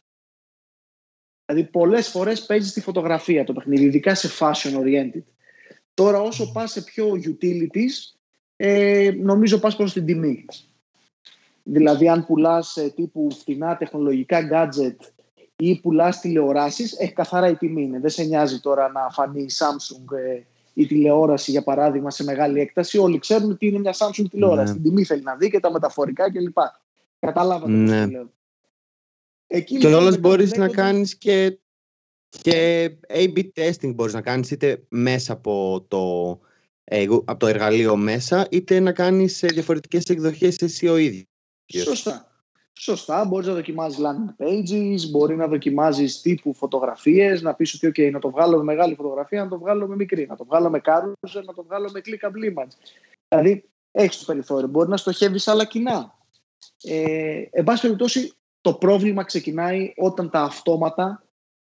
Δηλαδή 1.46 1.70
πολλές 1.70 2.08
φορές 2.08 2.46
παίζεις 2.46 2.72
τη 2.72 2.80
φωτογραφία 2.80 3.44
το 3.44 3.52
παιχνίδι, 3.52 3.84
ειδικά 3.84 4.14
σε 4.14 4.28
fashion 4.38 4.80
oriented. 4.80 5.22
Τώρα 5.94 6.20
όσο 6.20 6.52
πας 6.52 6.70
σε 6.70 6.82
πιο 6.82 7.10
utilities, 7.10 8.16
ε, 8.56 9.10
νομίζω 9.16 9.58
πας 9.58 9.76
προς 9.76 9.92
την 9.92 10.04
τιμή. 10.04 10.44
Δηλαδή 11.62 12.08
αν 12.08 12.26
πουλάς 12.26 12.76
ε, 12.76 12.88
τύπου 12.88 13.30
φτηνά 13.30 13.76
τεχνολογικά 13.76 14.48
gadget 14.52 14.96
ή 15.56 15.80
πουλάς 15.80 16.20
τηλεοράσεις, 16.20 16.92
έχει 16.92 17.12
καθαρά 17.12 17.48
η 17.48 17.56
τιμή 17.56 17.82
είναι. 17.82 18.00
Δεν 18.00 18.10
σε 18.10 18.24
νοιάζει 18.24 18.60
τώρα 18.60 18.88
να 18.88 19.10
φανεί 19.10 19.42
η 19.42 19.50
Samsung 19.58 20.16
ε, 20.16 20.42
η 20.74 20.86
τηλεόραση 20.86 21.50
για 21.50 21.62
παράδειγμα 21.62 22.10
σε 22.10 22.24
μεγάλη 22.24 22.60
έκταση. 22.60 22.98
Όλοι 22.98 23.18
ξέρουν 23.18 23.50
ότι 23.50 23.66
είναι 23.66 23.78
μια 23.78 23.94
Samsung 23.98 24.24
τηλεόραση. 24.30 24.72
Ναι. 24.72 24.78
Την 24.78 24.82
τιμή 24.82 25.04
θέλει 25.04 25.22
να 25.22 25.36
δει 25.36 25.50
και 25.50 25.60
τα 25.60 25.70
μεταφορικά 25.70 26.32
κλπ. 26.32 26.56
Κατάλαβατε 27.18 27.72
ναι. 27.72 28.06
λέω. 28.06 28.32
Εκεί, 29.46 29.78
και 29.78 29.94
όλες 29.94 30.20
μπορείς 30.20 30.52
να 30.52 30.68
κάνεις 30.68 31.16
και, 31.16 31.58
και 32.28 32.90
A-B 33.08 33.44
testing 33.54 33.94
μπορείς 33.94 34.12
να 34.12 34.20
κάνεις 34.20 34.50
είτε 34.50 34.84
μέσα 34.88 35.32
από 35.32 35.84
το, 35.88 36.38
ε, 36.84 37.02
από 37.02 37.36
το 37.36 37.46
εργαλείο 37.46 37.96
μέσα 37.96 38.46
είτε 38.50 38.80
να 38.80 38.92
κάνεις 38.92 39.40
διαφορετικές 39.40 40.04
εκδοχές 40.04 40.56
εσύ 40.56 40.88
ο 40.88 40.96
ίδιος. 40.96 41.26
Σωστά. 41.66 42.33
Σωστά, 42.78 43.24
μπορείς 43.24 43.46
να 43.46 43.54
δοκιμάζεις 43.54 43.98
landing 43.98 44.44
pages, 44.44 45.10
μπορεί 45.10 45.36
να 45.36 45.46
δοκιμάζεις 45.46 46.20
τύπου 46.20 46.54
φωτογραφίες, 46.54 47.42
να 47.42 47.54
πεις 47.54 47.74
ότι 47.74 47.86
okay, 47.86 48.12
να 48.12 48.18
το 48.18 48.30
βγάλω 48.30 48.56
με 48.56 48.62
μεγάλη 48.62 48.94
φωτογραφία, 48.94 49.42
να 49.42 49.48
το 49.48 49.58
βγάλω 49.58 49.86
με 49.86 49.96
μικρή, 49.96 50.26
να 50.26 50.36
το 50.36 50.44
βγάλω 50.44 50.70
με 50.70 50.80
carousel, 50.84 51.42
να 51.44 51.54
το 51.54 51.62
βγάλω 51.62 51.90
με 51.92 52.00
clickable 52.04 52.58
image. 52.58 52.72
Δηλαδή, 53.28 53.68
έχεις 53.90 54.18
το 54.18 54.24
περιθώριο. 54.24 54.68
Μπορεί 54.68 54.88
να 54.88 54.96
στοχεύεις 54.96 55.48
άλλα 55.48 55.64
κοινά. 55.64 56.18
Ε, 56.82 57.42
εν 57.50 57.64
πάση 57.64 57.82
περιπτώσει, 57.82 58.32
το 58.60 58.74
πρόβλημα 58.74 59.24
ξεκινάει 59.24 59.92
όταν 59.96 60.30
τα 60.30 60.40
αυτόματα 60.42 61.24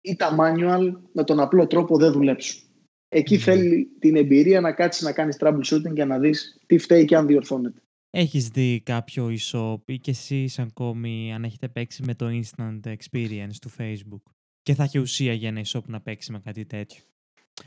ή 0.01 0.15
τα 0.15 0.35
manual 0.39 0.91
με 1.11 1.23
τον 1.23 1.39
απλό 1.39 1.67
τρόπο 1.67 1.97
δεν 1.97 2.11
δουλέψουν. 2.11 2.61
Εκεί 3.09 3.37
θέλει 3.37 3.91
την 3.99 4.15
εμπειρία 4.15 4.61
να 4.61 4.71
κάτσεις 4.71 5.03
να 5.03 5.11
κάνεις 5.11 5.37
troubleshooting 5.39 5.93
για 5.93 6.05
να 6.05 6.19
δεις 6.19 6.61
τι 6.65 6.77
φταίει 6.77 7.05
και 7.05 7.15
αν 7.15 7.27
διορθώνεται. 7.27 7.81
Έχεις 8.13 8.47
δει 8.47 8.81
κάποιο 8.85 9.33
e-shop 9.37 9.77
ή 9.85 9.99
και 9.99 10.11
εσείς 10.11 10.59
ακόμη 10.59 11.33
αν 11.33 11.43
έχετε 11.43 11.67
παίξει 11.69 12.03
με 12.03 12.15
το 12.15 12.27
instant 12.29 12.79
experience 12.83 13.55
του 13.61 13.71
facebook 13.77 14.31
και 14.63 14.73
θα 14.73 14.83
έχει 14.83 14.99
ουσία 14.99 15.33
για 15.33 15.47
ένα 15.47 15.61
e-shop 15.65 15.83
να 15.85 16.01
παίξει 16.01 16.31
με 16.31 16.39
κάτι 16.39 16.65
τέτοιο; 16.65 17.03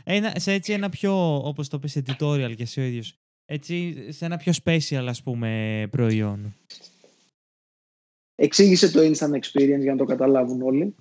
Ένα, 0.05 0.33
σε 0.37 0.53
έτσι 0.53 0.73
ένα 0.73 0.89
πιο, 0.89 1.37
όπως 1.37 1.69
το 1.69 1.79
πες, 1.79 2.03
editorial 2.05 2.53
και 2.57 2.63
εσύ 2.63 2.81
ο 2.81 2.83
ίδιος, 2.83 3.19
έτσι 3.45 4.07
σε 4.13 4.25
ένα 4.25 4.37
πιο 4.37 4.53
special 4.65 5.05
ας 5.09 5.23
πούμε 5.23 5.89
προϊόν. 5.91 6.55
Εξήγησε 8.37 8.91
το 8.91 9.00
instant 9.00 9.35
experience 9.35 9.81
για 9.81 9.93
να 9.93 9.97
το 9.97 10.05
καταλάβουν 10.05 10.62
όλοι. 10.62 10.95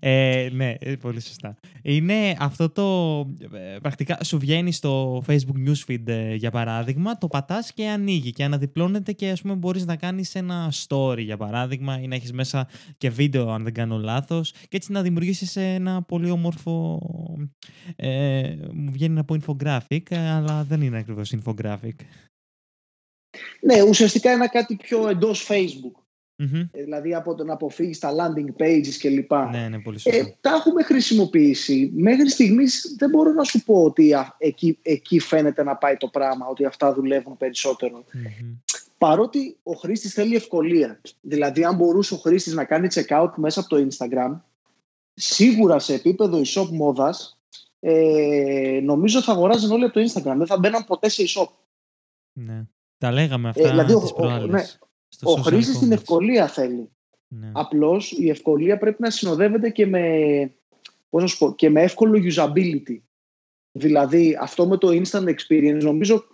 Ε, 0.00 0.48
ναι, 0.52 0.74
ε, 0.78 0.94
πολύ 0.94 1.20
σωστά. 1.20 1.56
Είναι 1.82 2.36
αυτό 2.38 2.70
το... 2.70 3.18
Ε, 3.56 3.78
πρακτικά 3.82 4.18
σου 4.24 4.38
βγαίνει 4.38 4.72
στο 4.72 5.22
Facebook 5.26 5.68
newsfeed 5.68 6.06
ε, 6.08 6.34
για 6.34 6.50
παράδειγμα, 6.50 7.18
το 7.18 7.26
πατάς 7.26 7.72
και 7.72 7.88
ανοίγει 7.88 8.32
και 8.32 8.44
αναδιπλώνεται 8.44 9.12
και 9.12 9.30
ας 9.30 9.40
πούμε 9.40 9.54
μπορείς 9.54 9.86
να 9.86 9.96
κάνεις 9.96 10.34
ένα 10.34 10.72
story 10.86 11.18
για 11.18 11.36
παράδειγμα 11.36 12.00
ή 12.00 12.06
να 12.06 12.14
έχεις 12.14 12.32
μέσα 12.32 12.68
και 12.96 13.10
βίντεο 13.10 13.50
αν 13.50 13.62
δεν 13.62 13.72
κάνω 13.72 13.98
λάθος 13.98 14.50
και 14.50 14.76
έτσι 14.76 14.92
να 14.92 15.02
δημιουργήσεις 15.02 15.56
ένα 15.56 16.02
πολύ 16.02 16.30
όμορφο... 16.30 17.00
Ε, 17.96 18.54
μου 18.72 18.90
βγαίνει 18.90 19.14
να 19.14 19.24
πω 19.24 19.36
infographic, 19.40 20.14
αλλά 20.14 20.64
δεν 20.64 20.82
είναι 20.82 20.98
ακριβώς 20.98 21.34
infographic. 21.36 21.96
Ναι, 23.60 23.82
ουσιαστικά 23.82 24.32
είναι 24.32 24.46
κάτι 24.46 24.76
πιο 24.76 25.08
εντός 25.08 25.46
Facebook. 25.50 26.03
Mm-hmm. 26.38 26.68
Δηλαδή 26.72 27.14
από 27.14 27.34
το 27.34 27.44
να 27.44 27.52
αποφύγεις 27.52 27.98
τα 27.98 28.10
landing 28.12 28.62
pages 28.62 28.94
κλπ. 28.98 29.32
Ναι, 29.50 29.68
ναι, 29.68 29.78
πολύ 29.78 29.98
σωστά. 29.98 30.18
Ε, 30.18 30.36
τα 30.40 30.50
έχουμε 30.50 30.82
χρησιμοποιήσει. 30.82 31.90
Μέχρι 31.94 32.30
στιγμής 32.30 32.94
δεν 32.98 33.10
μπορώ 33.10 33.32
να 33.32 33.44
σου 33.44 33.64
πω 33.64 33.84
ότι 33.84 34.14
εκεί, 34.38 34.78
εκεί 34.82 35.18
φαίνεται 35.18 35.62
να 35.62 35.76
πάει 35.76 35.96
το 35.96 36.08
πράγμα, 36.08 36.46
ότι 36.46 36.64
αυτά 36.64 36.94
δουλεύουν 36.94 37.36
περισσότερο. 37.36 38.04
Mm-hmm. 38.14 38.56
Παρότι 38.98 39.56
ο 39.62 39.72
χρήστης 39.72 40.12
θέλει 40.12 40.36
ευκολία. 40.36 41.00
Δηλαδή, 41.20 41.64
αν 41.64 41.76
μπορούσε 41.76 42.14
ο 42.14 42.16
χρήστης 42.16 42.52
να 42.52 42.64
κάνει 42.64 42.88
checkout 42.90 43.30
μέσα 43.36 43.60
από 43.60 43.68
το 43.68 43.86
Instagram, 43.90 44.40
σίγουρα 45.14 45.78
σε 45.78 45.94
επίπεδο 45.94 46.40
e-shop 46.44 46.68
μόδας, 46.70 47.38
ε, 47.80 48.80
νομίζω 48.82 49.22
θα 49.22 49.32
αγοράζουν 49.32 49.70
όλοι 49.70 49.84
από 49.84 49.92
το 49.92 50.00
Instagram. 50.00 50.34
Δεν 50.36 50.46
θα 50.46 50.58
μπαίναν 50.58 50.84
ποτέ 50.84 51.08
σε 51.08 51.22
e-shop. 51.26 51.48
Ναι. 52.32 52.64
Τα 52.98 53.12
λέγαμε 53.12 53.48
αυτά 53.48 53.66
ε, 53.66 53.70
δηλαδή, 53.70 54.00
τις 54.00 54.12
προάλλες. 54.12 54.50
Ναι, 54.50 54.64
ο 55.22 55.32
χρήστη 55.32 55.78
την 55.78 55.92
ευκολία 55.92 56.48
θέλει. 56.48 56.88
Ναι. 57.28 57.50
Απλώς 57.52 58.12
η 58.12 58.28
ευκολία 58.28 58.78
πρέπει 58.78 59.02
να 59.02 59.10
συνοδεύεται 59.10 59.70
και 59.70 59.86
με, 59.86 60.02
πώς 61.10 61.38
πω, 61.38 61.54
και 61.54 61.70
με 61.70 61.82
εύκολο 61.82 62.20
usability. 62.32 62.98
Δηλαδή 63.72 64.38
αυτό 64.40 64.66
με 64.66 64.76
το 64.76 64.88
instant 64.88 65.34
experience 65.34 65.80
νομίζω, 65.80 66.24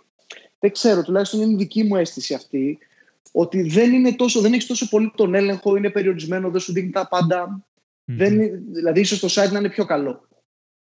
δεν 0.59 0.71
ξέρω, 0.71 1.03
τουλάχιστον 1.03 1.41
είναι 1.41 1.51
η 1.51 1.55
δική 1.55 1.83
μου 1.83 1.95
αίσθηση 1.95 2.33
αυτή, 2.33 2.77
ότι 3.31 3.61
δεν, 3.61 3.93
είναι 3.93 4.13
τόσο, 4.13 4.41
δεν 4.41 4.53
έχεις 4.53 4.65
τόσο 4.65 4.89
πολύ 4.89 5.11
τον 5.15 5.35
έλεγχο, 5.35 5.75
είναι 5.75 5.89
περιορισμένο, 5.89 6.49
δεν 6.49 6.61
σου 6.61 6.73
δίνει 6.73 6.89
τα 6.89 7.07
παντα 7.07 7.65
Δεν, 8.05 8.63
δηλαδή 8.71 8.99
ίσως 8.99 9.19
το 9.19 9.27
site 9.27 9.51
να 9.51 9.59
είναι 9.59 9.69
πιο 9.69 9.85
καλό. 9.85 10.27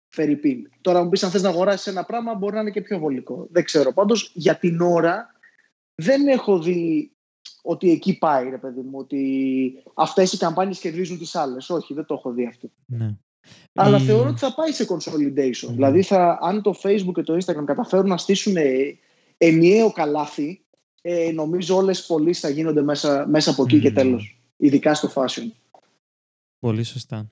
Φερρυπίν. 0.09 0.71
Τώρα 0.81 1.03
μου 1.03 1.09
πεις 1.09 1.23
αν 1.23 1.31
θες 1.31 1.43
να 1.43 1.49
αγοράσεις 1.49 1.87
ένα 1.87 2.05
πράγμα 2.05 2.35
μπορεί 2.35 2.55
να 2.55 2.61
είναι 2.61 2.71
και 2.71 2.81
πιο 2.81 2.99
βολικό. 2.99 3.49
Δεν 3.51 3.65
ξέρω. 3.65 3.93
Πάντως 3.93 4.31
για 4.35 4.57
την 4.57 4.81
ώρα 4.81 5.35
δεν 5.95 6.29
έχω 6.29 6.59
δει 6.59 7.11
ότι 7.67 7.91
εκεί 7.91 8.19
πάει, 8.19 8.49
ρε 8.51 8.59
παιδί 8.59 8.81
μου, 8.81 8.99
ότι 8.99 9.83
αυτές 9.95 10.33
οι 10.33 10.37
καμπάνιες 10.37 10.79
κερδίζουν 10.79 11.19
τις 11.19 11.35
άλλες. 11.35 11.71
Όχι, 11.71 11.95
δεν 11.95 12.05
το 12.05 12.15
έχω 12.15 12.33
δει 12.33 12.47
αυτό. 12.47 12.71
Ναι. 12.87 13.17
Αλλά 13.75 13.99
θεωρώ 13.99 14.29
ότι 14.29 14.39
θα 14.39 14.55
πάει 14.55 14.73
σε 14.73 14.87
consolidation. 14.89 15.69
Ναι. 15.69 15.75
Δηλαδή, 15.75 16.03
θα, 16.03 16.39
αν 16.43 16.63
το 16.63 16.75
Facebook 16.83 17.13
και 17.15 17.23
το 17.23 17.37
Instagram 17.37 17.65
καταφέρουν 17.65 18.09
να 18.09 18.17
στήσουν 18.17 18.55
ενιαίο 19.39 19.93
καλάθι, 19.93 20.61
ε, 21.03 21.31
νομίζω 21.33 21.77
όλες 21.77 21.99
οι 21.99 22.07
πωλήσεις 22.07 22.43
θα 22.43 22.49
γίνονται 22.49 22.83
μέσα, 22.83 23.27
μέσα 23.29 23.51
από 23.51 23.63
εκεί 23.63 23.81
και 23.81 23.93
τέλος. 23.93 24.41
Ειδικά 24.57 24.95
στο 24.95 25.11
fashion. 25.15 25.51
Πολύ 26.59 26.83
σωστά. 26.83 27.31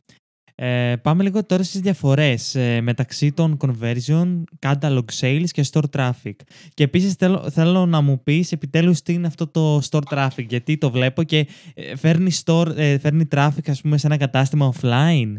Ε, 0.57 0.97
πάμε 1.03 1.23
λίγο 1.23 1.45
τώρα 1.45 1.63
στις 1.63 1.81
διαφορές 1.81 2.55
ε, 2.55 2.81
μεταξύ 2.81 3.33
των 3.33 3.57
conversion, 3.61 4.43
catalog 4.59 5.05
sales 5.21 5.47
και 5.47 5.65
store 5.73 5.85
traffic. 5.97 6.35
Και 6.75 6.85
επίσης 6.85 7.15
θέλω, 7.15 7.51
θέλω 7.51 7.87
να 7.87 8.01
μου 8.01 8.23
πεις 8.23 8.53
επιτέλους 8.53 9.03
τι 9.03 9.13
είναι 9.13 9.27
αυτό 9.27 9.47
το 9.47 9.81
store 9.91 10.03
traffic, 10.11 10.47
γιατί 10.49 10.79
το 10.79 10.91
βλέπω 10.91 11.23
και 11.23 11.47
ε, 11.75 11.97
φέρνει, 11.97 12.31
store, 12.45 12.73
ε, 12.77 12.99
φέρνει 12.99 13.27
traffic 13.31 13.69
ας 13.69 13.81
πούμε 13.81 13.99
σε 13.99 14.07
ένα 14.07 14.17
κατάστημα 14.17 14.73
offline. 14.75 15.35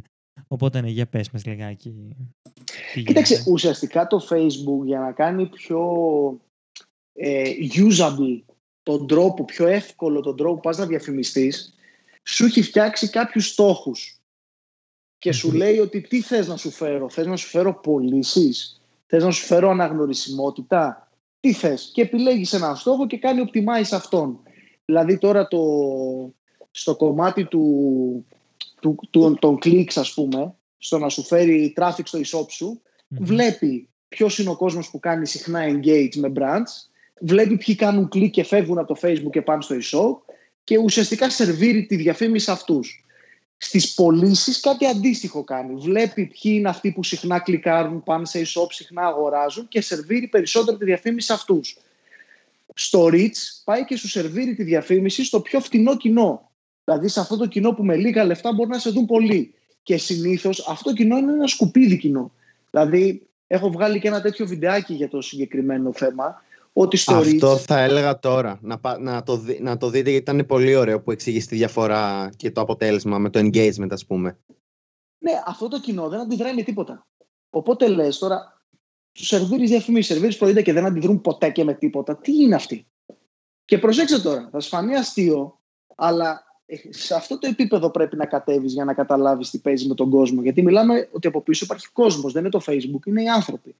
Οπότε 0.48 0.82
ναι, 0.82 0.90
για 0.90 1.06
πες 1.08 1.30
μας 1.32 1.46
λιγάκι. 1.46 1.94
Κοίταξε, 2.94 3.44
ουσιαστικά 3.48 4.08
το 4.08 4.28
Facebook 4.30 4.86
για 4.86 5.00
να 5.00 5.12
κάνει 5.12 5.46
πιο 5.46 5.82
usable 7.76 8.42
τον 8.84 9.08
τρόπο, 9.08 9.46
πιο 9.46 9.68
εύκολο 9.68 10.22
τον 10.22 10.36
τρόπο 10.36 10.56
που 10.56 10.62
πας 10.62 10.78
να 10.78 10.86
διαφημιστείς, 10.86 11.74
σου 12.24 12.46
έχει 12.46 12.62
φτιάξει 12.62 13.10
κάποιους 13.10 13.48
στόχους 13.48 14.15
και 15.26 15.32
σου 15.32 15.52
λέει 15.52 15.80
ότι 15.80 16.02
τι 16.02 16.22
θες 16.22 16.48
να 16.48 16.58
σου 16.58 16.72
φέρω. 16.72 17.10
Θες 17.10 17.26
να 17.26 17.36
σου 17.36 17.48
φέρω 17.48 17.80
πωλήσεις, 17.80 18.82
θες 19.06 19.24
να 19.24 19.32
σου 19.32 19.46
φέρω 19.46 19.70
αναγνωρισιμότητα, 19.70 21.12
τι 21.40 21.54
θες. 21.54 21.92
Και 21.94 22.02
επιλέγεις 22.02 22.54
έναν 22.54 22.76
στόχο 22.76 23.08
και 23.08 23.18
κάνει 23.18 23.44
optimize 23.46 23.90
αυτόν. 23.92 24.40
Δηλαδή 24.86 25.18
τώρα 25.18 25.48
το, 25.48 25.60
στο 26.72 26.96
κομμάτι 26.96 27.46
του, 27.46 28.26
του, 28.82 29.00
του, 29.10 29.38
των 29.42 29.58
clicks 29.66 29.94
ας 29.96 30.14
πούμε, 30.14 30.56
στο 30.78 30.98
να 30.98 31.10
σου 31.10 31.24
φέρει 31.24 31.74
traffic 31.78 32.04
στο 32.04 32.20
e-shop 32.20 32.46
σου, 32.50 32.82
βλέπει 33.08 33.90
ποιος 34.08 34.40
είναι 34.40 34.50
ο 34.50 34.56
κόσμος 34.56 34.90
που 34.90 35.00
κάνει 35.00 35.28
συχνά 35.28 35.62
engage 35.68 36.16
με 36.16 36.32
brands, 36.36 36.90
βλέπει 37.22 37.58
ποιοι 37.58 37.76
κάνουν 37.76 38.10
click 38.16 38.30
και 38.30 38.44
φεύγουν 38.44 38.78
από 38.78 38.94
το 38.94 39.00
facebook 39.08 39.32
και 39.32 39.42
πάνε 39.42 39.62
στο 39.62 39.76
e-shop 39.76 40.34
και 40.64 40.78
ουσιαστικά 40.78 41.30
σερβίρει 41.30 41.86
τη 41.86 41.96
διαφήμιση 41.96 42.52
αυτούς. 42.52 43.05
Στις 43.58 43.94
πωλήσεις 43.94 44.60
κάτι 44.60 44.86
αντίστοιχο 44.86 45.44
κάνει. 45.44 45.76
Βλέπει 45.76 46.26
ποιοι 46.26 46.54
είναι 46.56 46.70
αυτοί 46.70 46.92
που 46.92 47.04
συχνά 47.04 47.40
κλικάρουν, 47.40 48.04
πάνε 48.04 48.26
σε 48.26 48.40
e-shop, 48.40 48.68
συχνά 48.70 49.02
αγοράζουν 49.02 49.68
και 49.68 49.82
σερβίρει 49.82 50.28
περισσότερο 50.28 50.78
τη 50.78 50.86
διαφήμιση 50.86 51.28
σε 51.28 51.34
αυτούς. 51.34 51.78
Στο 52.74 53.06
Reach 53.06 53.38
πάει 53.64 53.86
και 53.86 53.98
σου 53.98 54.08
σερβίρει 54.08 54.56
τη 54.56 54.64
διαφήμιση 54.64 55.24
στο 55.24 55.40
πιο 55.42 55.60
φτηνό 55.60 55.98
κοινό. 55.98 56.52
Δηλαδή 56.84 57.08
σε 57.08 57.20
αυτό 57.20 57.38
το 57.38 57.46
κοινό 57.46 57.72
που 57.72 57.84
με 57.84 57.96
λίγα 57.96 58.24
λεφτά 58.24 58.54
μπορεί 58.54 58.70
να 58.70 58.80
σε 58.80 58.90
δουν 58.90 59.06
πολύ. 59.06 59.54
Και 59.84 59.98
συνήθως 59.98 60.68
αυτό 60.68 60.90
το 60.90 60.96
κοινό 60.96 61.18
είναι 61.18 61.32
ένα 61.32 61.48
σκουπίδι 61.48 61.98
κοινό. 61.98 62.32
Δηλαδή 62.72 63.28
έχω 63.48 63.70
βγάλει 63.72 64.00
και 64.00 64.08
ένα 64.08 64.22
τέτοιο 64.22 64.48
βιντεάκι 64.48 64.94
για 64.94 65.10
το 65.10 65.22
συγκεκριμένο 65.22 65.94
θέμα 65.94 66.44
ότι 66.78 66.98
στο 66.98 67.16
Αυτό 67.16 67.58
θα 67.58 67.80
έλεγα 67.80 68.20
τώρα. 68.20 68.60
Να, 68.62 68.80
να, 69.00 69.24
το, 69.24 69.42
να 69.60 69.78
το 69.78 69.90
δείτε 69.90 70.10
γιατί 70.10 70.32
ήταν 70.32 70.46
πολύ 70.46 70.76
ωραίο 70.76 71.02
που 71.02 71.12
εξήγησε 71.12 71.48
τη 71.48 71.56
διαφορά 71.56 72.30
και 72.36 72.52
το 72.52 72.62
αποτέλεσμα 72.62 73.18
με 73.18 73.30
το 73.30 73.40
engagement, 73.40 73.88
ας 73.90 74.06
πούμε. 74.06 74.38
Ναι, 75.18 75.32
αυτό 75.46 75.68
το 75.68 75.80
κοινό 75.80 76.10
δεν 76.10 76.20
αντιδράει 76.20 76.54
με 76.54 76.62
τίποτα. 76.62 77.08
Οπότε 77.50 77.88
λες 77.88 78.18
τώρα, 78.18 78.62
τους 79.12 79.28
σερβίρεις 79.28 79.70
διαφημίσεις, 79.70 80.12
σερβίρεις 80.12 80.38
προϊόντα 80.38 80.62
και 80.62 80.74
δεν 80.74 80.86
αντιδρούν 80.86 81.22
ποτέ 81.22 81.50
και 81.50 81.64
με 81.64 81.74
τίποτα. 81.74 82.18
Τι 82.18 82.34
είναι 82.34 82.56
αυτοί. 82.56 82.88
Και 83.66 83.78
προσέξτε 83.78 84.20
τώρα, 84.20 84.50
θα 84.52 84.60
σου 84.60 84.70
φανεί 84.70 84.96
αστείο, 84.96 85.60
αλλά 85.96 86.44
ε, 86.66 86.76
σε 86.90 87.16
αυτό 87.16 87.40
το 87.40 87.48
επίπεδο 87.48 87.90
πρέπει 87.90 88.16
να 88.16 88.26
κατέβεις 88.26 88.74
για 88.74 88.86
να 88.86 88.94
καταλάβεις 88.94 89.50
τι 89.50 89.58
παίζει 89.58 89.88
με 89.88 89.96
τον 89.96 90.10
κόσμο. 90.10 90.42
Γιατί 90.42 90.62
μιλάμε 90.62 91.10
ότι 91.12 91.28
από 91.28 91.42
πίσω 91.42 91.66
υπάρχει 91.66 91.92
κόσμος, 91.92 92.34
δεν 92.34 92.42
είναι 92.42 92.52
το 92.52 92.62
Facebook, 92.66 93.06
είναι 93.06 93.24
οι 93.24 93.30
άνθρωποι. 93.30 93.76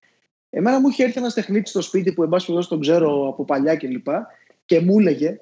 Εμένα 0.58 0.80
μου 0.80 0.88
είχε 0.88 1.04
έρθει 1.04 1.20
ένας 1.20 1.34
τεχνίτης 1.34 1.70
στο 1.70 1.82
σπίτι 1.82 2.14
που, 2.14 2.24
εν 2.24 2.30
πάση 2.30 2.46
περιπτώσει, 2.46 2.70
τον 2.70 2.80
ξέρω 2.80 3.28
από 3.28 3.46
παλιά 3.46 3.76
κλπ. 3.76 4.04
Και, 4.04 4.12
και 4.66 4.80
μου 4.80 5.00
έλεγε 5.00 5.38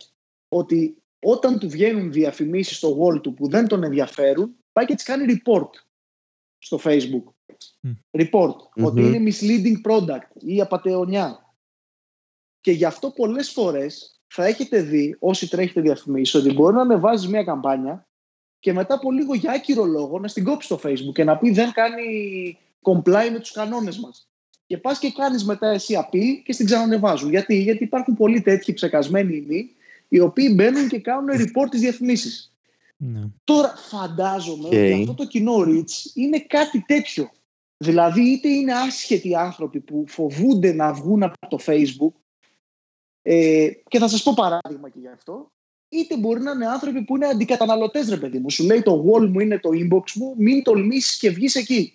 ότι 0.47 0.97
όταν 1.19 1.59
του 1.59 1.69
βγαίνουν 1.69 2.11
διαφημίσεις 2.11 2.77
στο 2.77 2.97
wall 2.99 3.21
του 3.21 3.33
που 3.33 3.49
δεν 3.49 3.67
τον 3.67 3.83
ενδιαφέρουν, 3.83 4.55
πάει 4.71 4.85
και 4.85 4.95
τι 4.95 5.03
κάνει 5.03 5.25
report 5.43 5.69
στο 6.57 6.79
Facebook. 6.83 7.23
Report. 8.11 8.55
Ότι 8.83 9.01
είναι 9.01 9.31
misleading 9.31 9.91
product 9.91 10.35
ή 10.39 10.61
απαταιωνιά. 10.61 11.55
Και 12.61 12.71
γι' 12.71 12.85
αυτό 12.85 13.09
πολλές 13.11 13.51
φορές 13.51 14.21
θα 14.27 14.45
έχετε 14.45 14.81
δει, 14.81 15.15
όσοι 15.19 15.49
τρέχετε 15.49 15.81
διαφημίσεις, 15.81 16.35
ότι 16.35 16.53
μπορεί 16.53 16.75
να 16.75 16.81
ανεβάζεις 16.81 17.27
μια 17.27 17.43
καμπάνια 17.43 18.07
και 18.59 18.73
μετά 18.73 18.93
από 18.93 19.11
λίγο 19.11 19.33
για 19.33 19.51
άκυρο 19.51 19.83
λόγο 19.83 20.19
να 20.19 20.27
στην 20.27 20.43
κόψεις 20.43 20.65
στο 20.65 20.89
Facebook 20.89 21.13
και 21.13 21.23
να 21.23 21.37
πει 21.37 21.51
δεν 21.51 21.71
κάνει 21.71 22.57
comply 22.81 23.29
με 23.31 23.39
τους 23.39 23.51
κανόνες 23.51 23.99
μας. 23.99 24.27
Και 24.73 24.79
πας 24.79 24.99
και 24.99 25.11
κάνεις 25.11 25.45
μετά 25.45 25.67
εσύ 25.67 25.95
απειλ 25.95 26.43
και 26.43 26.53
στην 26.53 26.65
ξανανεβάζουν. 26.65 27.29
Γιατί, 27.29 27.61
Γιατί 27.61 27.83
υπάρχουν 27.83 28.15
πολλοί 28.15 28.41
τέτοιοι 28.41 28.73
ψεκασμένοι 28.73 29.35
ημί, 29.35 29.69
οι 30.07 30.19
οποίοι 30.19 30.51
μπαίνουν 30.55 30.87
και 30.87 30.99
κάνουν 30.99 31.29
report 31.29 31.67
τις 31.69 31.79
διαφημίσεις. 31.79 32.53
Ναι. 32.97 33.21
Τώρα 33.43 33.73
φαντάζομαι 33.75 34.67
ότι 34.67 34.93
αυτό 34.93 35.13
το 35.13 35.25
κοινό 35.25 35.55
reach 35.57 36.11
είναι 36.13 36.39
κάτι 36.39 36.83
τέτοιο. 36.87 37.29
Δηλαδή 37.77 38.21
είτε 38.21 38.49
είναι 38.49 38.73
άσχετοι 38.73 39.35
άνθρωποι 39.35 39.79
που 39.79 40.05
φοβούνται 40.07 40.73
να 40.73 40.93
βγουν 40.93 41.23
από 41.23 41.47
το 41.47 41.59
facebook 41.65 42.13
ε, 43.21 43.69
και 43.87 43.99
θα 43.99 44.07
σας 44.07 44.23
πω 44.23 44.33
παράδειγμα 44.35 44.89
και 44.89 44.99
γι' 44.99 45.07
αυτό 45.07 45.51
είτε 45.89 46.17
μπορεί 46.17 46.41
να 46.41 46.51
είναι 46.51 46.67
άνθρωποι 46.67 47.03
που 47.03 47.15
είναι 47.15 47.27
αντικαταναλωτές 47.27 48.09
ρε 48.09 48.17
παιδί 48.17 48.39
μου. 48.39 48.51
Σου 48.51 48.63
λέει 48.63 48.81
το 48.81 49.05
wall 49.07 49.27
μου 49.27 49.39
είναι 49.39 49.59
το 49.59 49.69
inbox 49.73 50.11
μου, 50.15 50.35
μην 50.37 50.63
τολμήσεις 50.63 51.17
και 51.17 51.29
βγεις 51.29 51.55
εκεί. 51.55 51.93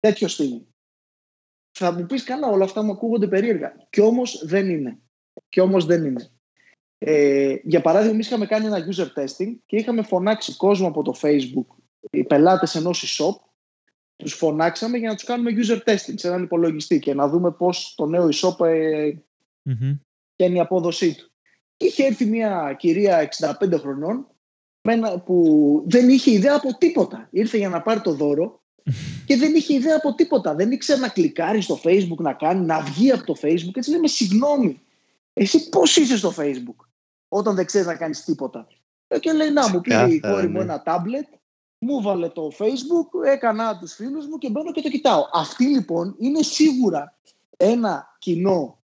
Τέτοιο 0.00 0.28
στυλ. 0.28 0.60
Θα 1.80 1.92
μου 1.92 2.06
πεις 2.06 2.24
καλά 2.24 2.48
όλα 2.48 2.64
αυτά 2.64 2.82
μου 2.82 2.92
ακούγονται 2.92 3.26
περίεργα. 3.26 3.86
Κι 3.90 4.00
όμως 4.00 4.42
δεν 4.46 4.70
είναι. 4.70 4.98
Κι 5.48 5.60
όμως 5.60 5.84
δεν 5.84 6.04
είναι. 6.04 6.30
Ε, 6.98 7.56
για 7.62 7.80
παράδειγμα, 7.80 8.14
εμείς 8.14 8.26
είχαμε 8.26 8.46
κάνει 8.46 8.66
ένα 8.66 8.86
user 8.86 9.20
testing 9.20 9.56
και 9.66 9.76
είχαμε 9.76 10.02
φωνάξει 10.02 10.56
κόσμο 10.56 10.88
από 10.88 11.02
το 11.02 11.14
Facebook, 11.22 11.66
οι 12.10 12.24
πελάτες 12.24 12.74
ενός 12.74 13.04
e-shop, 13.04 13.34
τους 14.16 14.34
φωνάξαμε 14.34 14.98
για 14.98 15.08
να 15.08 15.14
τους 15.14 15.24
κάνουμε 15.24 15.50
user 15.56 15.90
testing 15.90 16.14
σε 16.14 16.28
έναν 16.28 16.42
υπολογιστή 16.42 16.98
και 16.98 17.14
να 17.14 17.28
δούμε 17.28 17.52
πώς 17.52 17.94
το 17.96 18.06
νέο 18.06 18.28
e-shop 18.32 18.66
ε, 18.66 19.12
mm 19.70 19.98
και 20.36 20.44
είναι 20.44 20.56
η 20.56 20.60
απόδοσή 20.60 21.14
του. 21.14 21.32
Είχε 21.76 22.04
έρθει 22.04 22.24
μια 22.24 22.74
κυρία 22.78 23.28
65 23.60 23.80
χρονών 23.80 24.26
που 25.24 25.84
δεν 25.88 26.08
είχε 26.08 26.30
ιδέα 26.30 26.54
από 26.54 26.78
τίποτα. 26.78 27.28
Ήρθε 27.30 27.58
για 27.58 27.68
να 27.68 27.82
πάρει 27.82 28.00
το 28.00 28.12
δώρο 28.12 28.62
και 29.26 29.36
δεν 29.36 29.54
είχε 29.54 29.74
ιδέα 29.74 29.96
από 29.96 30.14
τίποτα. 30.14 30.54
Δεν 30.54 30.70
ήξερε 30.70 31.00
να 31.00 31.08
κλικάρει 31.08 31.60
στο 31.60 31.80
Facebook, 31.84 32.16
να 32.16 32.32
κάνει, 32.32 32.66
να 32.66 32.80
βγει 32.80 33.10
από 33.10 33.24
το 33.24 33.34
Facebook. 33.42 33.76
Έτσι 33.76 33.90
λέμε, 33.90 34.08
συγγνώμη, 34.08 34.80
εσύ 35.32 35.68
πώς 35.68 35.96
είσαι 35.96 36.16
στο 36.16 36.34
Facebook 36.38 36.86
όταν 37.28 37.54
δεν 37.54 37.66
ξέρεις 37.66 37.86
να 37.86 37.94
κάνεις 37.94 38.24
τίποτα. 38.24 38.66
Ε, 39.08 39.18
και 39.18 39.32
λέει 39.32 39.50
να 39.50 39.68
μου 39.68 39.80
πήρε 39.80 40.12
η 40.12 40.20
κόρη 40.20 40.46
μου 40.46 40.52
ναι. 40.52 40.62
ένα 40.62 40.82
τάμπλετ, 40.82 41.26
μου 41.78 42.02
βάλε 42.02 42.28
το 42.28 42.52
facebook, 42.58 43.26
έκανα 43.26 43.78
τους 43.78 43.94
φίλους 43.94 44.26
μου 44.26 44.38
και 44.38 44.50
μπαίνω 44.50 44.72
και 44.72 44.80
το 44.80 44.88
κοιτάω. 44.88 45.22
Αυτή 45.32 45.64
λοιπόν 45.64 46.14
είναι 46.18 46.42
σίγουρα 46.42 47.18
ένα 47.56 48.16
κοινό 48.18 48.82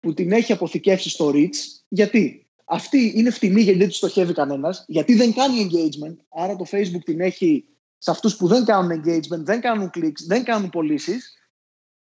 που 0.00 0.14
την 0.14 0.32
έχει 0.32 0.52
αποθηκεύσει 0.52 1.08
στο 1.08 1.30
Reach. 1.34 1.56
Γιατί; 1.88 2.46
Αυτή 2.64 3.12
είναι 3.16 3.30
φτηνή 3.30 3.60
γιατί 3.62 3.78
δεν 3.78 3.88
τη 3.88 3.94
στοχεύει 3.94 4.32
κανένας, 4.32 4.84
γιατί 4.88 5.14
δεν 5.14 5.34
κάνει 5.34 5.70
engagement. 5.70 6.16
Άρα 6.28 6.56
το 6.56 6.64
Facebook 6.70 7.02
την 7.04 7.20
έχει 7.20 7.64
σε 8.02 8.10
αυτούς 8.10 8.36
που 8.36 8.46
δεν 8.46 8.64
κάνουν 8.64 9.02
engagement, 9.02 9.38
δεν 9.38 9.60
κάνουν 9.60 9.90
clicks, 9.94 10.20
δεν 10.26 10.44
κάνουν 10.44 10.70
πωλήσεις. 10.70 11.36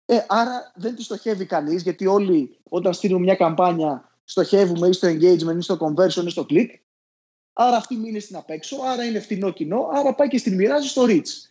Ε, 0.06 0.26
άρα 0.28 0.72
δεν 0.76 0.96
τη 0.96 1.04
στοχεύει 1.04 1.46
κανείς, 1.46 1.82
γιατί 1.82 2.06
όλοι 2.08 2.60
όταν 2.64 2.94
στείλουν 2.94 3.22
μια 3.22 3.36
καμπάνια 3.36 4.12
στοχεύουμε 4.24 4.88
ή 4.88 4.92
στο 4.94 5.08
engagement 5.08 5.58
ή 5.58 5.62
στο 5.62 5.78
conversion 5.80 6.26
ή 6.26 6.30
στο 6.30 6.46
click. 6.50 6.68
Άρα 7.54 7.78
αυτή 7.78 7.96
μείνει 7.96 8.20
στην 8.20 8.36
απέξω, 8.36 8.78
άρα 8.82 9.04
είναι 9.04 9.20
φτηνό 9.20 9.52
κοινό, 9.52 9.90
άρα 9.94 10.16
πάει 10.16 10.28
και 10.28 10.38
στην 10.38 10.56
μοιράζει 10.56 10.88
στο 10.88 11.06
reach. 11.08 11.50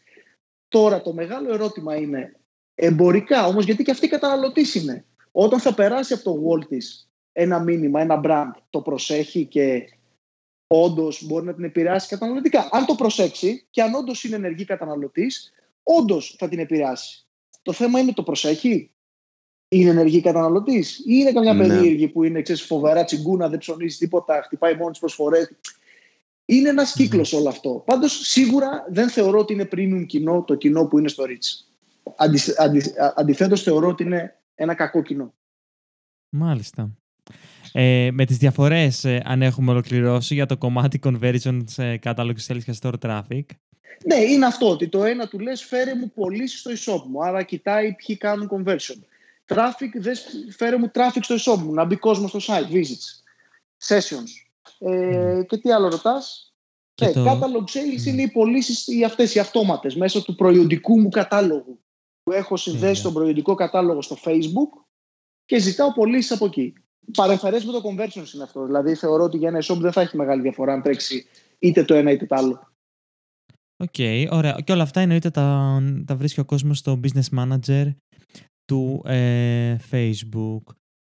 Τώρα 0.69 1.03
το 1.03 1.13
μεγάλο 1.13 1.53
ερώτημα 1.53 1.97
είναι 1.97 2.37
εμπορικά 2.75 3.47
όμως 3.47 3.65
γιατί 3.65 3.83
και 3.83 3.91
αυτή 3.91 4.07
η 4.07 4.09
καταναλωτή 4.09 4.79
είναι. 4.79 5.05
Όταν 5.33 5.61
θα 5.61 5.75
περάσει 5.75 6.13
από 6.13 6.23
το 6.23 6.43
wall 6.47 6.67
τη 6.69 6.77
ένα 7.33 7.59
μήνυμα, 7.59 8.01
ένα 8.01 8.21
brand, 8.25 8.61
το 8.71 8.81
προσέχει 8.81 9.47
και 9.47 9.98
όντως 10.69 11.25
μπορεί 11.27 11.47
να 11.47 11.55
την 11.55 11.65
επηρεάσει 11.65 12.09
καταναλωτικά. 12.09 12.69
Αν 12.73 12.87
το 12.87 12.95
προσέξει 12.95 13.67
και 13.71 13.83
αν 13.83 13.95
όντως 13.95 14.25
είναι 14.25 14.37
ενεργή 14.37 14.65
καταναλωτής, 14.65 15.53
όντως 15.83 16.37
θα 16.39 16.49
την 16.49 16.59
επηρεάσει. 16.59 17.27
Το 17.63 17.73
θέμα 17.73 18.01
είναι 18.01 18.13
το 18.13 18.23
προσέχει 18.23 18.91
είναι 19.69 19.91
ενεργή 19.91 20.21
καταναλωτής, 20.21 20.99
ή 20.99 21.03
είναι 21.07 21.33
καμιά 21.33 21.53
ναι. 21.53 21.67
περίεργη 21.67 22.09
που 22.09 22.25
είναι 22.25 22.43
ξέρεις, 22.43 22.63
φοβερά 22.63 23.05
τσιγκούνα, 23.05 23.49
δεν 23.49 23.59
ψωνίζει 23.59 23.99
τίποτα, 23.99 24.43
χτυπάει 24.45 24.75
μόνο 24.75 24.91
τι 24.91 24.99
προσφορές. 24.99 25.51
Είναι 26.45 26.69
ένας 26.69 26.93
κύκλος 26.93 27.33
όλο 27.33 27.49
αυτό. 27.49 27.83
Πάντως 27.87 28.29
σίγουρα 28.29 28.87
δεν 28.89 29.09
θεωρώ 29.09 29.39
ότι 29.39 29.53
είναι 29.53 29.69
premium 29.73 30.05
κοινό 30.07 30.43
το 30.43 30.55
κοινό 30.55 30.87
που 30.87 30.99
είναι 30.99 31.09
στο 31.09 31.25
Rich. 31.27 31.67
Αντι, 32.17 32.41
αντι, 32.57 32.95
Αντιθέτως, 33.15 33.63
θεωρώ 33.63 33.89
ότι 33.89 34.03
είναι 34.03 34.41
ένα 34.55 34.75
κακό 34.75 35.03
κοινό. 35.03 35.35
Μάλιστα. 36.29 36.91
Ε, 37.73 38.09
με 38.13 38.25
τις 38.25 38.37
διαφορές 38.37 39.05
ε, 39.05 39.23
αν 39.25 39.43
έχουμε 39.43 39.71
ολοκληρώσει 39.71 40.35
για 40.35 40.47
το 40.47 40.57
κομμάτι 40.57 41.01
conversion 41.05 41.59
σε 41.65 41.97
κατάλογο 41.97 42.39
sales 42.47 42.63
και 42.65 42.75
store 42.81 42.95
traffic. 43.01 43.45
Ναι, 44.05 44.15
είναι 44.15 44.47
αυτό 44.47 44.71
ότι 44.71 44.89
το 44.89 45.05
ένα 45.05 45.29
του 45.29 45.39
λες 45.39 45.65
φέρε 45.65 45.95
μου 45.95 46.13
πωλήσει 46.15 46.59
στο 46.59 46.71
e-shop 46.71 47.03
μου, 47.09 47.25
άρα 47.25 47.43
κοιτάει 47.43 47.95
ποιοι 47.95 48.17
κάνουν 48.17 48.51
conversion 48.53 48.97
traffic, 49.49 50.01
δες, 50.01 50.27
φέρε 50.57 50.79
μου 50.79 50.91
traffic 50.95 51.21
στο 51.21 51.55
e 51.55 51.59
μου, 51.59 51.73
να 51.73 51.85
μπει 51.85 51.97
κόσμος 51.97 52.31
στο 52.31 52.55
site, 52.55 52.73
visits, 52.73 53.23
sessions. 53.89 54.31
Ε, 54.79 55.43
και 55.49 55.57
τι 55.57 55.73
άλλο 55.73 55.89
ρωτάς; 55.89 56.55
Ναι, 57.01 57.13
το... 57.13 57.25
Catalog 57.25 57.65
sales 57.79 58.07
είναι 58.07 58.23
οι 58.23 58.31
πωλήσεις 58.31 58.87
οι 58.87 59.05
αυτές 59.05 59.35
οι 59.35 59.39
αυτόματες 59.39 59.97
μέσω 59.97 60.23
του 60.23 60.35
προϊόντικού 60.35 61.01
μου 61.01 61.09
κατάλογου 61.09 61.81
που 62.23 62.33
έχω 62.33 62.57
συνδέσει 62.57 63.03
τον 63.03 63.13
προϊοντικό 63.13 63.55
κατάλογο 63.55 64.03
στο 64.03 64.17
Facebook 64.25 64.87
και 65.45 65.59
ζητάω 65.59 65.93
πωλήσεις 65.93 66.31
από 66.31 66.45
εκεί. 66.45 66.73
Παρεμφερές 67.13 67.65
με 67.65 67.73
το 67.73 67.81
conversion 67.85 68.35
είναι 68.35 68.43
αυτό. 68.43 68.65
Δηλαδή 68.65 68.95
θεωρώ 68.95 69.25
ότι 69.25 69.37
για 69.37 69.49
ένα 69.49 69.63
e-shop 69.63 69.77
δεν 69.79 69.93
θα 69.93 70.01
έχει 70.01 70.17
μεγάλη 70.17 70.43
διαφορά 70.43 70.73
αν 70.73 70.83
τρέξει 70.83 71.27
είτε 71.59 71.85
το 71.85 71.95
ένα 71.95 72.11
είτε 72.11 72.27
το 72.27 72.35
άλλο. 72.35 72.69
OK, 73.77 73.89
okay, 73.97 74.27
ωραία. 74.31 74.59
Και 74.65 74.73
όλα 74.73 74.83
αυτά 74.83 75.01
εννοείται 75.01 75.31
τα, 75.31 75.79
τα 76.07 76.17
βρίσκει 76.17 76.41
ο 76.41 76.45
κόσμος 76.45 76.79
στο 76.79 77.01
Business 77.03 77.39
Manager 77.39 77.95
του 78.65 79.03
ε, 79.05 79.77
Facebook. 79.91 80.63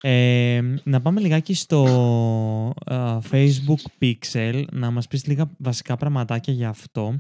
Ε, 0.06 0.62
να 0.84 1.02
πάμε 1.02 1.20
λιγάκι 1.20 1.54
στο 1.54 1.84
ε, 2.86 3.18
Facebook 3.32 3.82
Pixel, 4.00 4.64
να 4.72 4.92
μας 4.92 5.08
πεις 5.08 5.26
λίγα 5.26 5.52
βασικά 5.58 5.96
πραγματάκια 5.96 6.54
για 6.54 6.70
αυτό. 6.70 7.20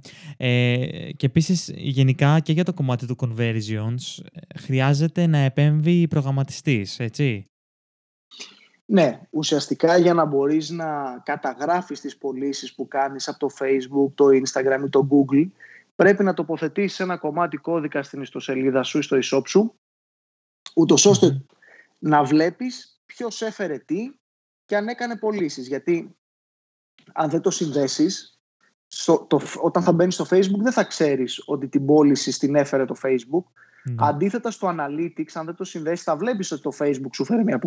και 1.15 1.25
επίσης, 1.25 1.71
γενικά 1.75 2.39
και 2.39 2.53
για 2.53 2.63
το 2.63 2.73
κομμάτι 2.73 3.05
του 3.05 3.15
conversions, 3.19 4.25
χρειάζεται 4.55 5.27
να 5.27 5.37
επέμβει 5.37 6.07
προγραμματιστής, 6.07 6.99
έτσι; 6.99 7.47
Ναι, 8.85 9.21
ουσιαστικά 9.29 9.97
για 9.97 10.13
να 10.13 10.25
μπορείς 10.25 10.69
να 10.69 11.21
καταγράφεις 11.25 12.01
τις 12.01 12.17
πωλήσεις 12.17 12.75
που 12.75 12.87
κάνεις 12.87 13.27
από 13.27 13.39
το 13.39 13.49
Facebook, 13.59 14.11
το 14.15 14.25
Instagram 14.25 14.83
ή 14.85 14.89
το 14.89 15.07
Google, 15.11 15.47
πρέπει 15.95 16.23
να 16.23 16.33
τοποθετήσεις 16.33 16.99
ένα 16.99 17.17
κομμάτι 17.17 17.57
κώδικα 17.57 18.03
στην 18.03 18.21
ιστοσελίδα 18.21 18.83
σου 18.83 18.97
ή 18.97 19.01
στο 19.01 19.17
e 19.17 19.43
σου 19.45 19.75
ούτως 20.75 21.05
ώστε 21.05 21.45
να 21.99 22.23
βλέπεις 22.23 23.01
ποιος 23.05 23.41
έφερε 23.41 23.77
τι 23.77 24.11
και 24.65 24.75
αν 24.75 24.87
έκανε 24.87 25.17
πωλήσεις. 25.17 25.67
Γιατί 25.67 26.15
αν 27.13 27.29
δεν 27.29 27.41
το 27.41 27.51
συνδέσεις, 27.51 28.39
το, 29.05 29.39
όταν 29.61 29.83
θα 29.83 29.91
μπαίνεις 29.91 30.13
στο 30.13 30.25
Facebook 30.29 30.59
δεν 30.61 30.71
θα 30.71 30.83
ξέρεις 30.83 31.43
ότι 31.45 31.67
την 31.67 31.85
πώληση 31.85 32.39
την 32.39 32.55
έφερε 32.55 32.85
το 32.85 32.95
Facebook. 33.03 33.43
Mm. 33.89 33.95
Αντίθετα 33.97 34.51
στο 34.51 34.75
Analytics, 34.77 35.31
αν 35.33 35.45
δεν 35.45 35.55
το 35.55 35.63
συνδέσεις, 35.63 36.03
θα 36.03 36.17
βλέπεις 36.17 36.51
ότι 36.51 36.61
το 36.61 36.71
Facebook 36.79 37.13
σου 37.13 37.25
φέρει 37.25 37.43
μια 37.43 37.59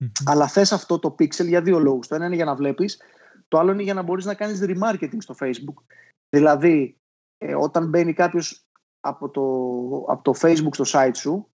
πωληση 0.00 0.22
Αλλά 0.26 0.48
θες 0.48 0.72
αυτό 0.72 0.98
το 0.98 1.14
pixel 1.18 1.46
για 1.46 1.62
δύο 1.62 1.78
λόγους. 1.78 2.06
Το 2.06 2.14
ένα 2.14 2.26
είναι 2.26 2.34
για 2.34 2.44
να 2.44 2.54
βλέπεις, 2.54 3.00
το 3.48 3.58
άλλο 3.58 3.72
είναι 3.72 3.82
για 3.82 3.94
να 3.94 4.02
μπορείς 4.02 4.24
να 4.24 4.34
κάνεις 4.34 4.60
remarketing 4.62 5.16
στο 5.18 5.34
Facebook. 5.40 5.82
Δηλαδή, 6.28 6.96
ε, 7.38 7.54
όταν 7.54 7.88
μπαίνει 7.88 8.12
κάποιος 8.12 8.64
από 9.00 9.30
το, 9.30 9.42
από 10.12 10.22
το 10.22 10.34
Facebook 10.40 10.74
στο 10.74 10.84
site 10.86 11.16
σου, 11.16 11.50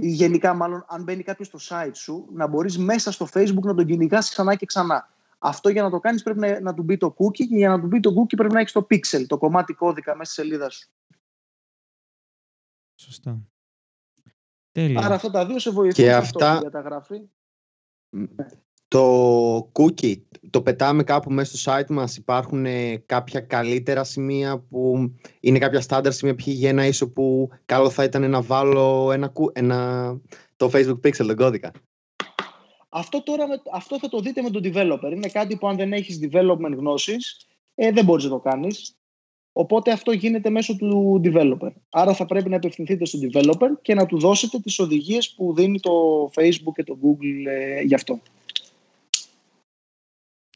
ή 0.00 0.08
γενικά 0.10 0.54
μάλλον 0.54 0.84
αν 0.88 1.02
μπαίνει 1.02 1.22
κάποιος 1.22 1.46
στο 1.46 1.58
site 1.68 1.94
σου, 1.94 2.28
να 2.32 2.46
μπορείς 2.46 2.78
μέσα 2.78 3.12
στο 3.12 3.26
facebook 3.32 3.62
να 3.62 3.74
τον 3.74 3.86
κυνηγάς 3.86 4.30
ξανά 4.30 4.54
και 4.54 4.66
ξανά. 4.66 5.08
Αυτό 5.38 5.68
για 5.68 5.82
να 5.82 5.90
το 5.90 6.00
κάνεις 6.00 6.22
πρέπει 6.22 6.38
να, 6.38 6.60
να 6.60 6.74
του 6.74 6.82
μπει 6.82 6.96
το 6.96 7.14
cookie 7.18 7.32
και 7.32 7.56
για 7.56 7.68
να 7.68 7.80
του 7.80 7.86
μπει 7.86 8.00
το 8.00 8.10
cookie 8.10 8.36
πρέπει 8.36 8.54
να 8.54 8.60
έχεις 8.60 8.72
το 8.72 8.86
pixel, 8.90 9.26
το 9.26 9.38
κομμάτι 9.38 9.74
κώδικα 9.74 10.16
μέσα 10.16 10.32
στη 10.32 10.40
σελίδα 10.42 10.70
σου. 10.70 10.88
Σωστά. 13.00 13.40
Τέλεια. 14.72 15.04
Άρα 15.04 15.14
αυτά 15.14 15.30
τα 15.30 15.46
δύο 15.46 15.58
σε 15.58 15.70
βοηθούν 15.70 15.94
Και 15.94 16.10
σε 16.10 16.16
αυτά- 16.16 16.52
αυτό, 16.52 16.66
η 16.66 16.70
καταγραφή. 16.70 17.28
Το 18.88 19.70
cookie, 19.72 20.14
το 20.50 20.62
πετάμε 20.62 21.02
κάπου 21.02 21.32
μέσα 21.32 21.56
στο 21.56 21.72
site 21.72 21.88
μας. 21.88 22.16
Υπάρχουν 22.16 22.66
ε, 22.66 22.96
κάποια 22.96 23.40
καλύτερα 23.40 24.04
σημεία 24.04 24.58
που 24.58 25.12
είναι 25.40 25.58
κάποια 25.58 25.80
στάνταρ 25.80 26.12
σημεία 26.12 26.34
π.χ. 26.34 26.46
για 26.46 26.68
ένα 26.68 26.86
ίσο 26.86 27.10
που 27.10 27.48
καλό 27.64 27.90
θα 27.90 28.04
ήταν 28.04 28.30
να 28.30 28.42
βάλω 28.42 29.12
ένα, 29.12 29.28
κου- 29.28 29.58
ένα, 29.58 30.20
το 30.56 30.70
Facebook 30.72 31.00
Pixel, 31.06 31.26
τον 31.26 31.36
κώδικα. 31.36 31.72
Αυτό 32.88 33.22
τώρα 33.22 33.48
με- 33.48 33.62
αυτό 33.72 33.98
θα 33.98 34.08
το 34.08 34.20
δείτε 34.20 34.42
με 34.42 34.50
τον 34.50 34.62
developer. 34.64 35.12
Είναι 35.12 35.28
κάτι 35.28 35.56
που 35.56 35.68
αν 35.68 35.76
δεν 35.76 35.92
έχεις 35.92 36.20
development 36.22 36.74
γνώσεις, 36.76 37.46
ε, 37.74 37.92
δεν 37.92 38.04
μπορείς 38.04 38.24
να 38.24 38.30
το 38.30 38.38
κάνεις. 38.38 38.97
Οπότε 39.58 39.92
αυτό 39.92 40.12
γίνεται 40.12 40.50
μέσω 40.50 40.76
του 40.76 41.20
developer. 41.24 41.72
Άρα 41.90 42.14
θα 42.14 42.26
πρέπει 42.26 42.48
να 42.48 42.56
απευθυνθείτε 42.56 43.04
στον 43.04 43.20
developer 43.22 43.68
και 43.82 43.94
να 43.94 44.06
του 44.06 44.18
δώσετε 44.18 44.58
τις 44.58 44.78
οδηγίες 44.78 45.34
που 45.34 45.54
δίνει 45.54 45.80
το 45.80 46.24
Facebook 46.34 46.72
και 46.74 46.84
το 46.84 46.98
Google 47.02 47.46
ε, 47.46 47.80
γι' 47.80 47.94
αυτό. 47.94 48.20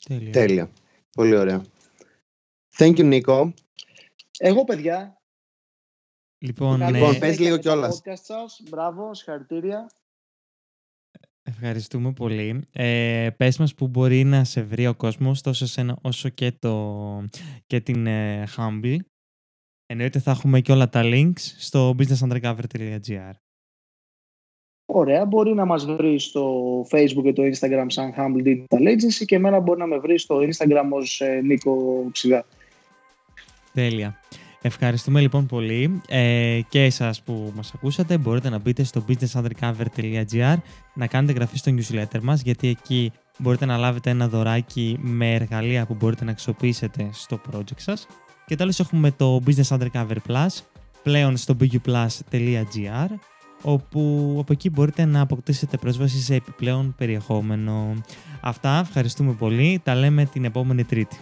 Τέλεια. 0.09 0.33
Τέλεια. 0.33 0.71
Πολύ 1.13 1.37
ωραία. 1.37 1.65
Thank 2.77 2.97
you, 2.97 3.05
Νίκο. 3.05 3.55
Εγώ, 4.39 4.65
παιδιά, 4.65 5.23
Λοιπόν, 6.39 6.79
καλή 6.79 6.97
ε, 6.97 6.99
Λοιπόν, 6.99 7.15
συνέχεια 7.15 7.29
πες 7.29 7.39
λίγο 7.39 7.57
με 7.57 7.63
το 7.63 7.69
κιόλας. 7.69 8.03
podcast 8.05 8.23
σας. 8.23 8.63
Μπράβο, 8.69 9.15
συγχαρητήρια. 9.15 9.91
Ευχαριστούμε 11.43 12.13
πολύ. 12.13 12.63
Ε, 12.73 13.29
πες 13.37 13.59
μας 13.59 13.75
που 13.75 13.89
μπορεί 13.89 14.25
να 14.25 14.45
σε 14.45 14.63
βρει 14.63 14.87
ο 14.87 14.95
κόσμος 14.95 15.41
τόσο 15.41 15.65
εσένα 15.65 15.99
όσο 16.03 16.29
και, 16.29 16.53
το, 16.59 17.25
και 17.67 17.81
την 17.81 18.07
ε, 18.07 18.45
Humble. 18.57 18.97
Εννοείται 19.87 20.19
θα 20.19 20.31
έχουμε 20.31 20.61
και 20.61 20.73
όλα 20.73 20.89
τα 20.89 21.03
links 21.05 21.41
στο 21.59 21.95
businessundercover.gr. 21.99 23.33
Ωραία, 24.87 25.25
μπορεί 25.25 25.55
να 25.55 25.65
μας 25.65 25.85
βρει 25.85 26.19
στο 26.19 26.81
Facebook 26.91 27.23
και 27.23 27.33
το 27.33 27.43
Instagram 27.43 27.87
σαν 27.87 28.15
Humble 28.17 28.47
Digital 28.47 28.89
Agency 28.89 29.25
και 29.25 29.35
εμένα 29.35 29.61
μπορεί 29.61 29.79
να 29.79 29.87
με 29.87 29.99
βρει 29.99 30.19
στο 30.19 30.39
Instagram 30.39 30.89
ως 30.91 31.21
ε, 31.21 31.41
Νίκο 31.41 32.05
Ψιγά. 32.13 32.45
Τέλεια. 33.73 34.21
Ευχαριστούμε 34.65 35.21
λοιπόν 35.21 35.47
πολύ 35.47 36.01
ε, 36.09 36.61
και 36.69 36.85
εσάς 36.85 37.23
που 37.23 37.53
μας 37.57 37.73
ακούσατε. 37.75 38.19
Μπορείτε 38.19 38.49
να 38.49 38.59
μπείτε 38.59 38.83
στο 38.83 39.05
businessundercover.gr 39.09 40.57
να 40.95 41.07
κάνετε 41.07 41.33
εγγραφή 41.33 41.57
στο 41.59 41.75
newsletter 41.77 42.21
μας 42.23 42.43
γιατί 42.43 42.69
εκεί 42.69 43.13
μπορείτε 43.39 43.67
να 43.67 43.77
λάβετε 43.77 44.11
ένα 44.11 44.29
δωράκι 44.29 44.99
με 45.01 45.35
εργαλεία 45.35 45.87
που 45.87 45.95
μπορείτε 45.95 46.25
να 46.25 46.31
αξιοποιήσετε 46.31 47.09
στο 47.13 47.41
project 47.51 47.77
σας. 47.77 48.07
Και 48.47 48.57
τέλος 48.57 48.81
έχουμε 48.81 49.11
το 49.11 49.41
Business 49.47 49.79
Undercover 49.79 50.17
Plus 50.29 50.47
πλέον 51.03 51.37
στο 51.37 51.57
bqplus.gr 51.61 53.09
όπου 53.63 54.37
από 54.41 54.53
εκεί 54.53 54.71
μπορείτε 54.71 55.05
να 55.05 55.21
αποκτήσετε 55.21 55.77
πρόσβαση 55.77 56.19
σε 56.19 56.35
επιπλέον 56.35 56.95
περιεχόμενο. 56.99 57.95
Αυτά, 58.41 58.79
ευχαριστούμε 58.79 59.33
πολύ. 59.33 59.81
Τα 59.85 59.95
λέμε 59.95 60.25
την 60.25 60.45
επόμενη 60.45 60.85
Τρίτη. 60.85 61.19